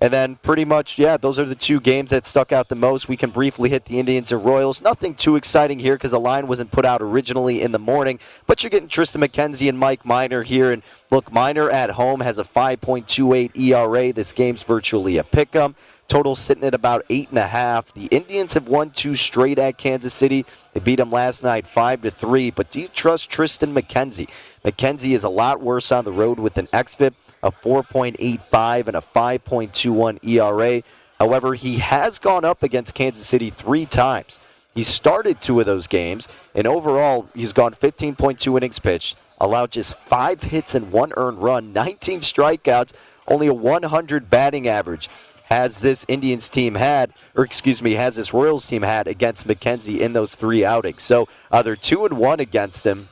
[0.00, 3.08] And then pretty much, yeah, those are the two games that stuck out the most.
[3.08, 4.80] We can briefly hit the Indians and Royals.
[4.80, 8.20] Nothing too exciting here because the line wasn't put out originally in the morning.
[8.46, 10.70] But you're getting Triston McKenzie and Mike Minor here.
[10.70, 14.12] And look, Minor at home has a 5.28 ERA.
[14.12, 15.74] This game's virtually a pick 'em.
[16.06, 17.92] Total sitting at about eight and a half.
[17.94, 20.44] The Indians have won two straight at Kansas City.
[20.72, 22.50] They beat them last night five to three.
[22.50, 24.28] But do you trust Triston McKenzie?
[24.64, 29.04] McKenzie is a lot worse on the road with an xFIP of 4.85 and a
[29.14, 30.82] 5.21 ERA.
[31.18, 34.40] However, he has gone up against Kansas City three times.
[34.74, 39.96] He started two of those games, and overall, he's gone 15.2 innings pitched, allowed just
[40.00, 42.92] five hits and one earned run, 19 strikeouts,
[43.28, 45.08] only a 100 batting average
[45.44, 50.00] has this Indians team had, or excuse me, has this Royals team had against McKenzie
[50.00, 51.02] in those three outings.
[51.02, 53.08] So uh, they're two and one against him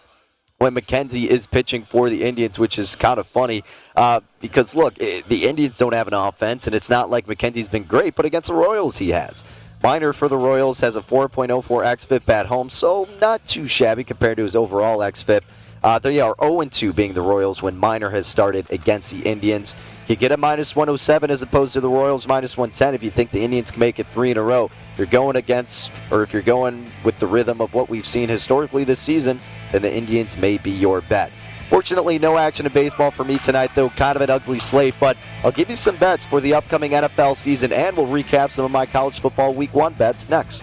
[0.59, 3.65] when McKenzie is pitching for the Indians, which is kind of funny
[3.97, 7.69] uh, because look, it, the Indians don't have an offense, and it's not like McKenzie's
[7.69, 9.45] been great, but against the Royals he has.
[9.83, 14.37] Minor for the Royals has a 4.04 xFIP at home, so not too shabby compared
[14.37, 15.43] to his overall xFIP.
[15.83, 19.75] Uh, they are 0-2 being the Royals when Minor has started against the Indians.
[20.07, 23.31] You get a minus 107 as opposed to the Royals minus 110 if you think
[23.31, 24.71] the Indians can make it three in a row.
[24.97, 28.85] You're going against, or if you're going with the rhythm of what we've seen historically
[28.85, 29.41] this season,
[29.73, 31.33] then the Indians may be your bet.
[31.69, 35.17] Fortunately, no action in baseball for me tonight, though kind of an ugly slate, but
[35.43, 38.71] I'll give you some bets for the upcoming NFL season, and we'll recap some of
[38.71, 40.63] my college football week one bets next.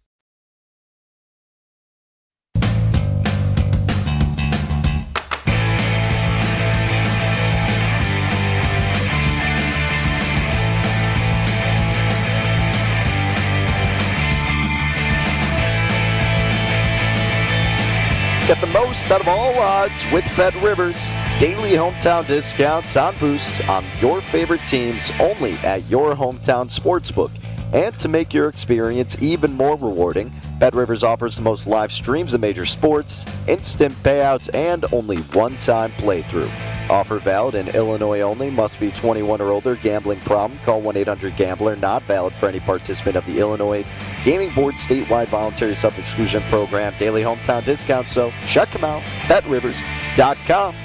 [18.47, 21.01] Get the most out of all odds with Bet Rivers.
[21.39, 27.31] Daily hometown discounts on boosts on your favorite teams only at your hometown sportsbook.
[27.73, 32.41] And to make your experience even more rewarding, BetRivers offers the most live streams of
[32.41, 36.49] major sports, instant payouts, and only one-time playthrough.
[36.89, 38.49] Offer valid in Illinois only.
[38.49, 39.75] Must be 21 or older.
[39.77, 40.59] Gambling problem?
[40.65, 41.77] Call 1-800-GAMBLER.
[41.77, 43.85] Not valid for any participant of the Illinois
[44.25, 46.93] Gaming Board statewide voluntary self-exclusion program.
[46.99, 48.07] Daily hometown discount.
[48.09, 49.01] So check them out.
[49.27, 50.75] BetRivers.com.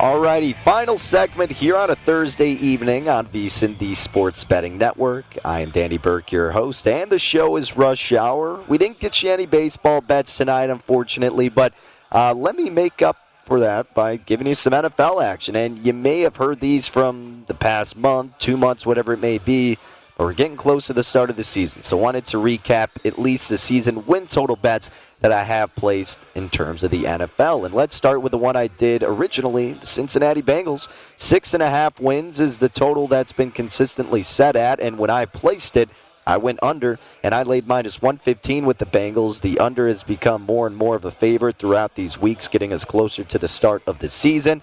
[0.00, 5.26] Alrighty, final segment here on a Thursday evening on VSiN, the Sports Betting Network.
[5.44, 8.64] I am Danny Burke, your host, and the show is Rush Hour.
[8.66, 11.74] We didn't get you any baseball bets tonight, unfortunately, but
[12.12, 15.54] uh, let me make up for that by giving you some NFL action.
[15.54, 19.36] And you may have heard these from the past month, two months, whatever it may
[19.36, 19.76] be.
[20.20, 23.18] But we're getting close to the start of the season, so wanted to recap at
[23.18, 24.90] least the season win total bets
[25.22, 27.64] that I have placed in terms of the NFL.
[27.64, 30.88] And let's start with the one I did originally the Cincinnati Bengals.
[31.16, 34.78] Six and a half wins is the total that's been consistently set at.
[34.80, 35.88] And when I placed it,
[36.26, 39.40] I went under and I laid minus 115 with the Bengals.
[39.40, 42.84] The under has become more and more of a favorite throughout these weeks, getting us
[42.84, 44.60] closer to the start of the season.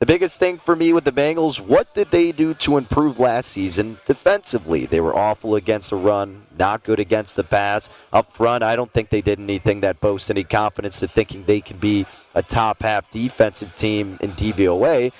[0.00, 3.50] The biggest thing for me with the Bengals, what did they do to improve last
[3.50, 4.86] season defensively?
[4.86, 7.90] They were awful against the run, not good against the pass.
[8.10, 11.60] Up front, I don't think they did anything that boasts any confidence to thinking they
[11.60, 15.12] can be a top half defensive team in DVOA.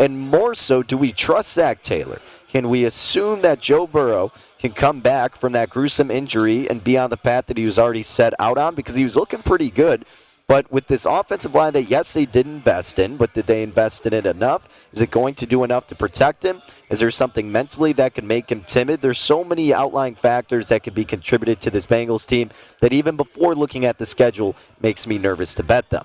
[0.00, 2.20] And more so, do we trust Zac Taylor?
[2.48, 6.98] Can we assume that Joe Burrow can come back from that gruesome injury and be
[6.98, 8.74] on the path that he was already set out on?
[8.74, 10.04] Because he was looking pretty good
[10.46, 14.04] but with this offensive line that, yes, they did invest in, but did they invest
[14.04, 14.68] in it enough?
[14.92, 16.60] Is it going to do enough to protect him?
[16.90, 19.00] Is there something mentally that can make him timid?
[19.00, 23.16] There's so many outlying factors that could be contributed to this Bengals team that even
[23.16, 26.04] before looking at the schedule makes me nervous to bet them.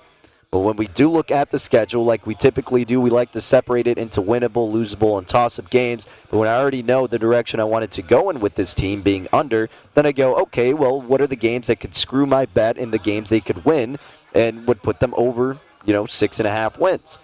[0.52, 3.42] But when we do look at the schedule, like we typically do, we like to
[3.42, 6.08] separate it into winnable, losable, and toss up games.
[6.32, 9.04] But when I already know the direction I wanted to go in with this team
[9.04, 12.48] being under, then I go, okay, well, what are the games that could screw my
[12.48, 14.00] bet in the games they could win?
[14.34, 17.20] And would put them over, you know, six and a half wins.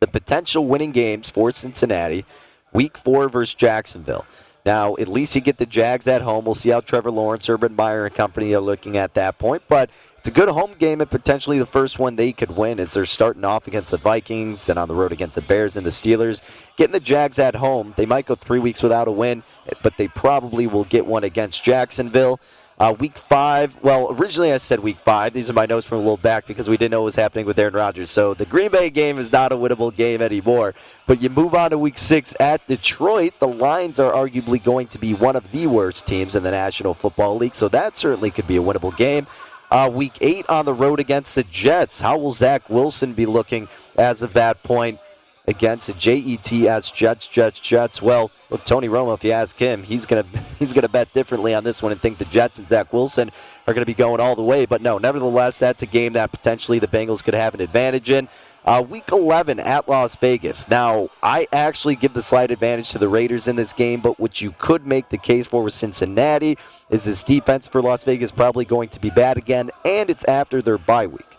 [0.00, 2.24] The potential winning games for Cincinnati,
[2.72, 4.26] week four versus Jacksonville.
[4.66, 6.44] Now, at least you get the Jags at home.
[6.44, 9.62] We'll see how Trevor Lawrence, Urban Meyer, and company are looking at that point.
[9.68, 12.92] But it's a good home game and potentially the first one they could win as
[12.92, 15.90] they're starting off against the Vikings, then on the road against the Bears and the
[15.90, 16.42] Steelers.
[16.76, 19.44] Getting the Jags at home, they might go three weeks without a win,
[19.84, 22.40] but they probably will get one against Jacksonville.
[22.78, 25.32] Uh, week five, well, originally I said week five.
[25.32, 27.46] These are my notes from a little back because we didn't know what was happening
[27.46, 28.10] with Aaron Rodgers.
[28.10, 30.74] So the Green Bay game is not a winnable game anymore.
[31.06, 33.32] But you move on to week six at Detroit.
[33.38, 36.92] The Lions are arguably going to be one of the worst teams in the National
[36.92, 37.54] Football League.
[37.54, 39.26] So that certainly could be a winnable game.
[39.70, 42.02] Uh, week eight on the road against the Jets.
[42.02, 45.00] How will Zach Wilson be looking as of that point?
[45.46, 48.02] Against the JETS Jets, Jets, Jets.
[48.02, 50.24] Well, look, Tony Romo, if you ask him, he's gonna
[50.58, 53.30] he's gonna bet differently on this one and think the Jets and Zach Wilson
[53.66, 54.66] are gonna be going all the way.
[54.66, 58.28] But no, nevertheless, that's a game that potentially the Bengals could have an advantage in.
[58.64, 60.68] Uh, week 11 at Las Vegas.
[60.68, 64.40] Now, I actually give the slight advantage to the Raiders in this game, but what
[64.40, 66.58] you could make the case for with Cincinnati
[66.90, 70.60] is this defense for Las Vegas probably going to be bad again, and it's after
[70.60, 71.35] their bye week.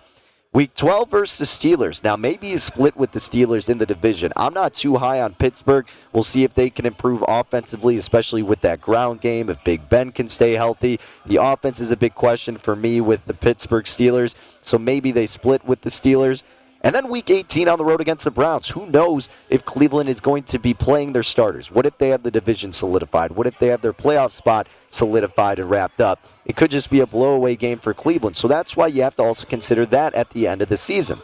[0.58, 2.04] Week 12 versus the Steelers.
[2.04, 4.34] Now, maybe you split with the Steelers in the division.
[4.36, 5.86] I'm not too high on Pittsburgh.
[6.14, 10.12] We'll see if they can improve offensively, especially with that ground game, if Big Ben
[10.12, 11.00] can stay healthy.
[11.28, 14.34] The offense is a big question for me with the Pittsburgh Steelers,
[14.64, 16.42] so maybe they split with the Steelers.
[16.88, 18.70] And then week 18 on the road against the Browns.
[18.70, 21.70] Who knows if Cleveland is going to be playing their starters?
[21.70, 23.32] What if they have the division solidified?
[23.32, 26.26] What if they have their playoff spot solidified and wrapped up?
[26.46, 28.38] It could just be a blowaway game for Cleveland.
[28.38, 31.20] So that's why you have to also consider that at the end of the season.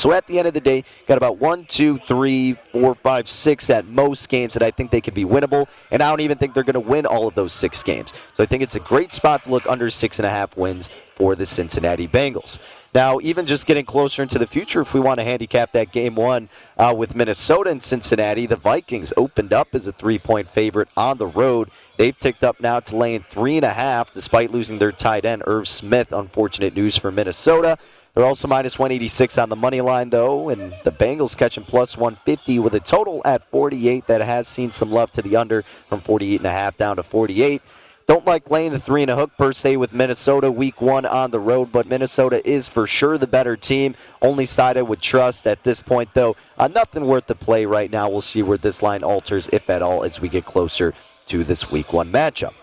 [0.00, 3.70] So at the end of the day, got about one, two, three, four, five, six
[3.70, 6.54] at most games that I think they could be winnable, and I don't even think
[6.54, 8.14] they're going to win all of those six games.
[8.34, 10.88] So I think it's a great spot to look under six and a half wins
[11.16, 12.58] for the Cincinnati Bengals.
[12.92, 16.16] Now, even just getting closer into the future, if we want to handicap that game
[16.16, 20.88] one uh, with Minnesota and Cincinnati, the Vikings opened up as a three point favorite
[20.96, 21.70] on the road.
[21.98, 25.44] They've ticked up now to laying three and a half despite losing their tight end,
[25.46, 26.10] Irv Smith.
[26.10, 27.78] Unfortunate news for Minnesota.
[28.14, 32.58] They're also minus 186 on the money line, though, and the Bengals catching plus 150
[32.58, 36.40] with a total at 48 that has seen some love to the under from 48
[36.40, 37.62] and a half down to 48.
[38.10, 41.30] Don't like laying the three and a hook per se with Minnesota week one on
[41.30, 43.94] the road, but Minnesota is for sure the better team.
[44.20, 46.34] Only side I would trust at this point, though.
[46.58, 48.08] Uh, nothing worth the play right now.
[48.08, 50.92] We'll see where this line alters, if at all, as we get closer
[51.26, 52.54] to this week one matchup.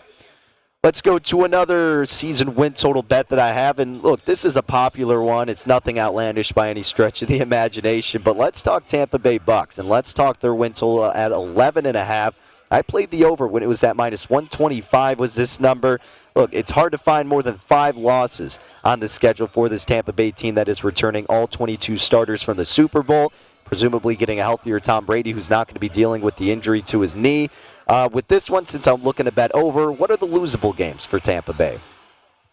[0.84, 3.80] Let's go to another season win total bet that I have.
[3.80, 5.48] And look, this is a popular one.
[5.48, 8.22] It's nothing outlandish by any stretch of the imagination.
[8.22, 11.96] But let's talk Tampa Bay Bucks and let's talk their win total at 11 and
[11.96, 12.36] a half
[12.70, 16.00] I played the over when it was at minus 125 was this number.
[16.36, 20.12] Look, it's hard to find more than five losses on the schedule for this Tampa
[20.12, 23.32] Bay team that is returning all 22 starters from the Super Bowl,
[23.66, 26.82] presumably getting a healthier Tom Brady, who's not going to be dealing with the injury
[26.84, 27.50] to his knee.
[27.88, 31.06] Uh, with this one, since I'm looking to bet over, what are the losable games
[31.06, 31.80] for Tampa Bay?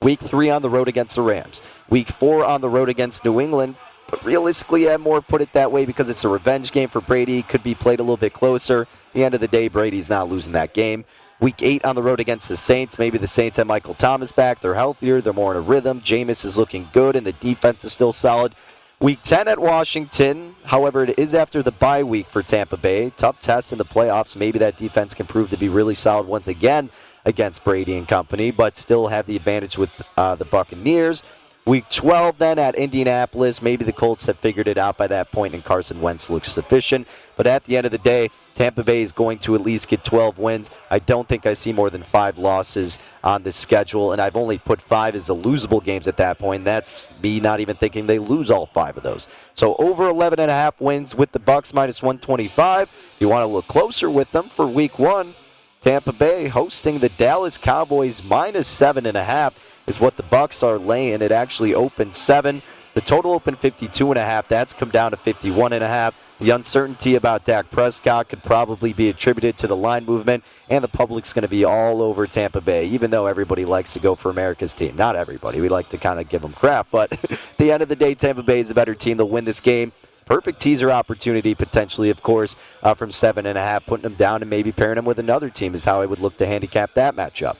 [0.00, 1.62] Week three on the road against the Rams.
[1.90, 3.74] Week four on the road against New England.
[4.14, 7.42] But realistically, I'd more put it that way because it's a revenge game for Brady.
[7.42, 8.82] Could be played a little bit closer.
[8.82, 11.04] At the end of the day, Brady's not losing that game.
[11.40, 12.96] Week eight on the road against the Saints.
[12.96, 14.60] Maybe the Saints have Michael Thomas back.
[14.60, 15.20] They're healthier.
[15.20, 16.00] They're more in a rhythm.
[16.00, 18.54] Jameis is looking good, and the defense is still solid.
[19.00, 20.54] Week 10 at Washington.
[20.62, 23.10] However, it is after the bye week for Tampa Bay.
[23.16, 24.36] Tough test in the playoffs.
[24.36, 26.88] Maybe that defense can prove to be really solid once again
[27.24, 31.24] against Brady and company, but still have the advantage with uh, the Buccaneers.
[31.66, 33.62] Week 12 then at Indianapolis.
[33.62, 37.08] Maybe the Colts have figured it out by that point and Carson Wentz looks sufficient.
[37.36, 40.04] But at the end of the day, Tampa Bay is going to at least get
[40.04, 40.70] 12 wins.
[40.90, 44.58] I don't think I see more than five losses on the schedule, and I've only
[44.58, 46.64] put five as the losable games at that point.
[46.64, 49.26] That's me not even thinking they lose all five of those.
[49.54, 52.88] So over 11 and a half wins with the Bucks minus 125.
[52.88, 55.34] If you want to look closer with them for Week One,
[55.80, 59.54] Tampa Bay hosting the Dallas Cowboys minus seven and a half
[59.86, 61.22] is what the Bucks are laying.
[61.22, 62.62] It actually opened seven.
[62.94, 64.46] The total opened 52 and a half.
[64.46, 66.14] That's come down to 51 and a half.
[66.38, 70.88] The uncertainty about Dak Prescott could probably be attributed to the line movement, and the
[70.88, 74.30] public's going to be all over Tampa Bay, even though everybody likes to go for
[74.30, 74.94] America's team.
[74.94, 75.60] Not everybody.
[75.60, 78.14] We like to kind of give them crap, but at the end of the day,
[78.14, 79.16] Tampa Bay is a better team.
[79.16, 79.90] They'll win this game.
[80.24, 84.40] Perfect teaser opportunity, potentially, of course, uh, from seven and a half, putting them down
[84.40, 87.14] and maybe pairing them with another team is how I would look to handicap that
[87.14, 87.56] matchup.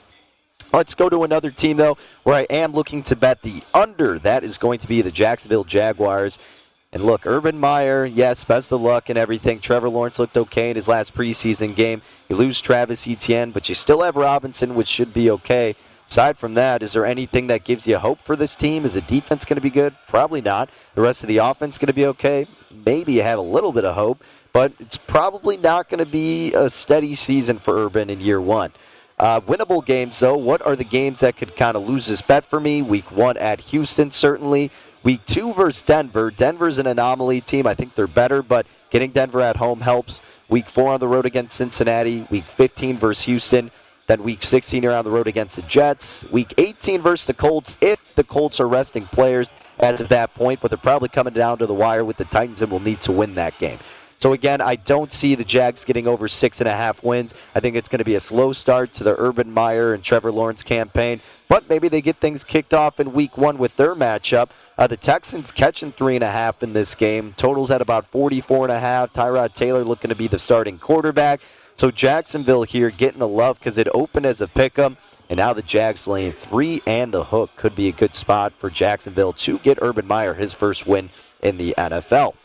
[0.73, 4.19] Let's go to another team, though, where I am looking to bet the under.
[4.19, 6.39] That is going to be the Jacksonville Jaguars.
[6.91, 9.59] And look, Urban Meyer, yes, best of luck and everything.
[9.59, 12.01] Trevor Lawrence looked okay in his last preseason game.
[12.29, 15.75] You lose Travis Etienne, but you still have Robinson, which should be okay.
[16.09, 18.85] Aside from that, is there anything that gives you hope for this team?
[18.85, 19.95] Is the defense going to be good?
[20.07, 20.69] Probably not.
[20.93, 22.47] The rest of the offense going to be okay?
[22.85, 26.53] Maybe you have a little bit of hope, but it's probably not going to be
[26.53, 28.71] a steady season for Urban in year one.
[29.17, 30.35] Uh, winnable games, though.
[30.35, 32.81] What are the games that could kind of lose this bet for me?
[32.81, 34.71] Week one at Houston, certainly.
[35.03, 36.31] Week two versus Denver.
[36.31, 37.67] Denver's an anomaly team.
[37.67, 40.21] I think they're better, but getting Denver at home helps.
[40.49, 42.27] Week four on the road against Cincinnati.
[42.29, 43.71] Week 15 versus Houston.
[44.07, 46.25] Then week 16 you're on the road against the Jets.
[46.31, 50.59] Week 18 versus the Colts, if the Colts are resting players as of that point,
[50.61, 53.11] but they're probably coming down to the wire with the Titans and will need to
[53.11, 53.79] win that game.
[54.17, 57.33] So again, I don't see the Jags getting over six and a half wins.
[57.53, 60.31] I think it's going to be a slow start to the Urban Meyer and Trevor
[60.31, 64.49] Lawrence campaign, but maybe they get things kicked off in week one with their matchup.
[64.77, 67.33] Uh, the Texans catching three and a half in this game.
[67.37, 69.13] Totals at about 44 and a half.
[69.13, 71.41] Tyrod Taylor looking to be the starting quarterback.
[71.75, 74.97] So Jacksonville here getting the love because it opened as a pick 'em.
[75.29, 78.69] And now the Jags laying three and the hook could be a good spot for
[78.69, 81.09] Jacksonville to get Urban Meyer his first win
[81.41, 82.35] in the NFL.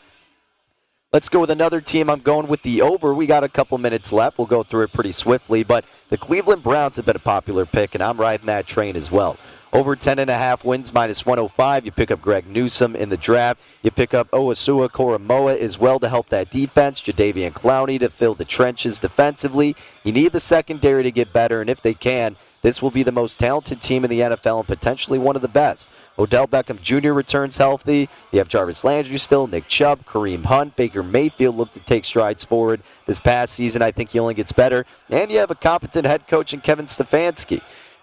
[1.13, 2.09] Let's go with another team.
[2.09, 3.13] I'm going with the over.
[3.13, 4.37] We got a couple minutes left.
[4.37, 7.95] We'll go through it pretty swiftly, but the Cleveland Browns have been a popular pick,
[7.95, 9.35] and I'm riding that train as well.
[9.73, 11.83] Over 10.5 wins, minus 105.
[11.83, 13.59] You pick up Greg Newsome in the draft.
[13.81, 17.01] You pick up Owusu Koramoah as well to help that defense.
[17.01, 19.75] Jadeveon Clowney to fill the trenches defensively.
[20.05, 23.11] You need the secondary to get better, and if they can, this will be the
[23.11, 25.87] most talented team in the NFL and potentially one of the best.
[26.19, 27.13] Odell Beckham Jr.
[27.13, 28.09] returns healthy.
[28.31, 32.45] You have Jarvis Landry still, Nick Chubb, Kareem Hunt, Baker Mayfield look to take strides
[32.45, 33.81] forward this past season.
[33.81, 34.85] I think he only gets better.
[35.09, 37.61] And you have a competent head coach in Kevin Stefanski.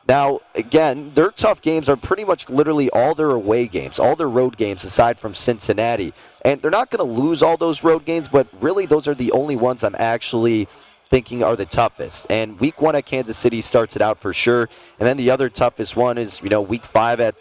[0.09, 4.31] Now, again, their tough games are pretty much literally all their away games, all their
[4.31, 6.15] road games aside from Cincinnati.
[6.47, 9.31] And they're not going to lose all those road games, but really those are the
[9.33, 10.67] only ones I'm actually
[11.11, 12.27] thinking are the toughest.
[12.31, 14.69] And week one at Kansas City starts it out for sure.
[14.99, 17.35] And then the other toughest one is, you know, week five at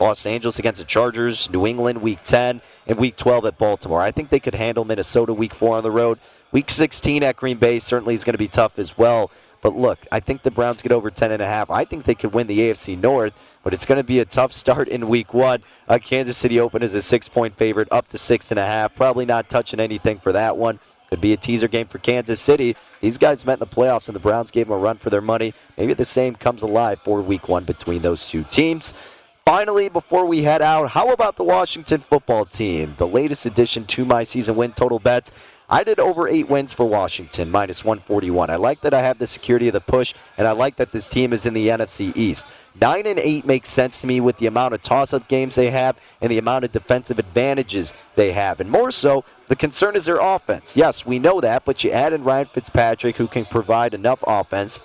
[0.00, 4.00] Los Angeles against the Chargers, New England week 10, and week 12 at Baltimore.
[4.00, 6.18] I think they could handle Minnesota week four on the road.
[6.50, 9.30] Week 16 at Green Bay certainly is going to be tough as well.
[9.62, 11.66] But look, I think the Browns get over 10.5.
[11.70, 13.32] I think they could win the AFC North,
[13.62, 15.62] but it's going to be a tough start in week one.
[15.88, 18.96] Uh, Kansas City open as a six point favorite, up to 6.5.
[18.96, 20.80] Probably not touching anything for that one.
[21.12, 22.74] Could be a teaser game for Kansas City.
[23.02, 25.20] These guys met in the playoffs, and the Browns gave them a run for their
[25.20, 25.52] money.
[25.76, 28.94] Maybe the same comes alive for week one between those two teams.
[29.44, 32.94] Finally, before we head out, how about the Washington football team?
[32.96, 35.30] The latest addition to my season win total bets.
[35.68, 38.48] I did over eight wins for Washington, minus 141.
[38.48, 41.08] I like that I have the security of the push, and I like that this
[41.08, 42.46] team is in the NFC East.
[42.80, 45.96] Nine and eight makes sense to me with the amount of toss-up games they have
[46.20, 50.18] and the amount of defensive advantages they have, and more so The concern is their
[50.18, 50.74] offense.
[50.78, 54.80] Yes, we know that, but you add in Ryan Fitzpatrick, who can provide enough offense.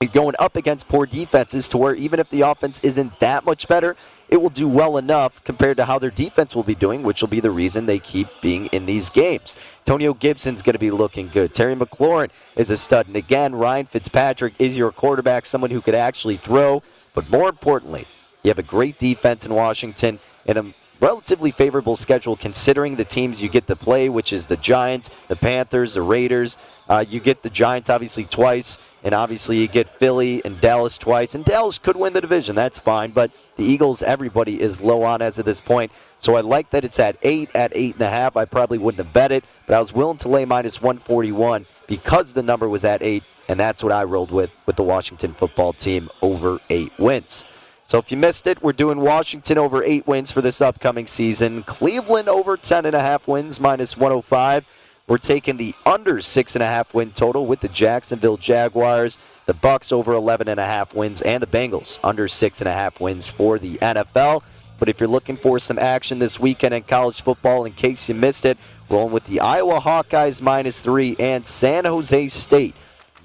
[0.00, 3.68] You're going up against poor defenses to where even if the offense isn't that much
[3.68, 3.96] better,
[4.30, 7.28] it will do well enough compared to how their defense will be doing, which will
[7.28, 9.54] be the reason they keep being in these games.
[9.80, 11.52] Antonio Gibson's going to be looking good.
[11.52, 13.06] Terry McLaurin is a stud.
[13.06, 16.82] And again, Ryan Fitzpatrick is your quarterback, someone who could actually throw.
[17.12, 18.06] But more importantly,
[18.44, 23.40] you have a great defense in Washington and a relatively favorable schedule considering the teams
[23.40, 26.58] you get to play, which is the Giants, the Panthers, the Raiders.
[26.88, 31.34] Uh, you get the Giants obviously twice, and obviously you get Philly and Dallas twice.
[31.34, 33.10] And Dallas could win the division, that's fine.
[33.10, 35.90] But the Eagles, everybody is low on as of this point.
[36.18, 38.36] So I like that it's at eight, at eight and a half.
[38.36, 42.32] I probably wouldn't have bet it, but I was willing to lay minus 141 because
[42.32, 45.72] the number was at eight, and that's what I rolled with with the Washington football
[45.72, 47.44] team over eight wins.
[47.90, 51.64] So if you missed it, we're doing Washington over eight wins for this upcoming season.
[51.64, 54.64] Cleveland over ten and a half wins, minus 105.
[55.08, 59.54] We're taking the under six and a half win total with the Jacksonville Jaguars, the
[59.54, 63.00] Bucks over 11 and a half wins, and the Bengals under six and a half
[63.00, 64.44] wins for the NFL.
[64.78, 68.14] But if you're looking for some action this weekend in college football, in case you
[68.14, 68.56] missed it,
[68.88, 72.76] rolling with the Iowa Hawkeyes minus three and San Jose State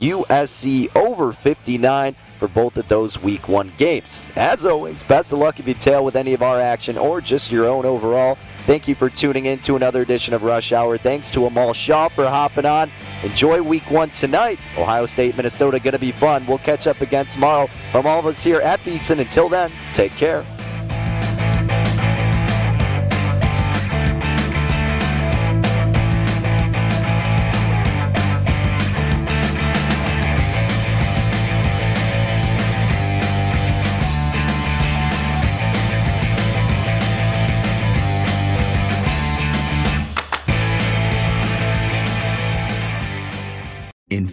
[0.01, 4.31] USC over 59 for both of those week one games.
[4.35, 7.51] As always, best of luck if you tail with any of our action or just
[7.51, 8.37] your own overall.
[8.59, 10.97] Thank you for tuning in to another edition of Rush Hour.
[10.97, 12.91] Thanks to Amal Shaw for hopping on.
[13.23, 14.59] Enjoy week one tonight.
[14.77, 16.45] Ohio State, Minnesota, going to be fun.
[16.45, 17.67] We'll catch up again tomorrow.
[17.91, 20.43] From all of us here at VSiN, until then, take care.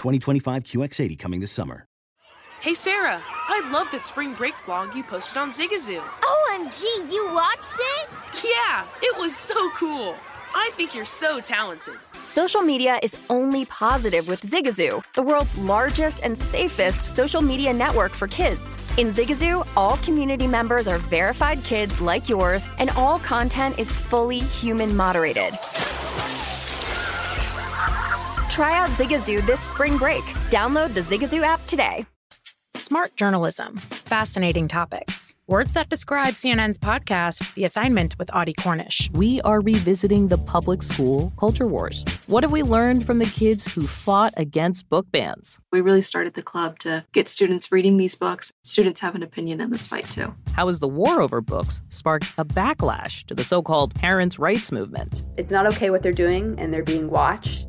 [0.00, 1.84] 2025 QX80 coming this summer.
[2.62, 6.02] Hey Sarah, I love that spring break vlog you posted on Zigazoo.
[6.22, 6.82] OMG,
[7.12, 8.08] you watched it?
[8.42, 10.14] Yeah, it was so cool.
[10.54, 11.94] I think you're so talented.
[12.24, 18.10] Social media is only positive with Zigazoo, the world's largest and safest social media network
[18.10, 18.76] for kids.
[18.96, 24.40] In Zigazoo, all community members are verified kids like yours, and all content is fully
[24.40, 25.58] human moderated.
[28.50, 30.24] Try out Zigazoo this spring break.
[30.50, 32.04] Download the Zigazoo app today.
[32.74, 35.34] Smart journalism, fascinating topics.
[35.46, 39.08] Words that describe CNN's podcast, The Assignment with Audie Cornish.
[39.12, 42.04] We are revisiting the public school culture wars.
[42.26, 45.60] What have we learned from the kids who fought against book bans?
[45.70, 48.52] We really started the club to get students reading these books.
[48.62, 50.34] Students have an opinion in this fight, too.
[50.54, 54.72] How has the war over books sparked a backlash to the so called parents' rights
[54.72, 55.22] movement?
[55.36, 57.68] It's not okay what they're doing, and they're being watched.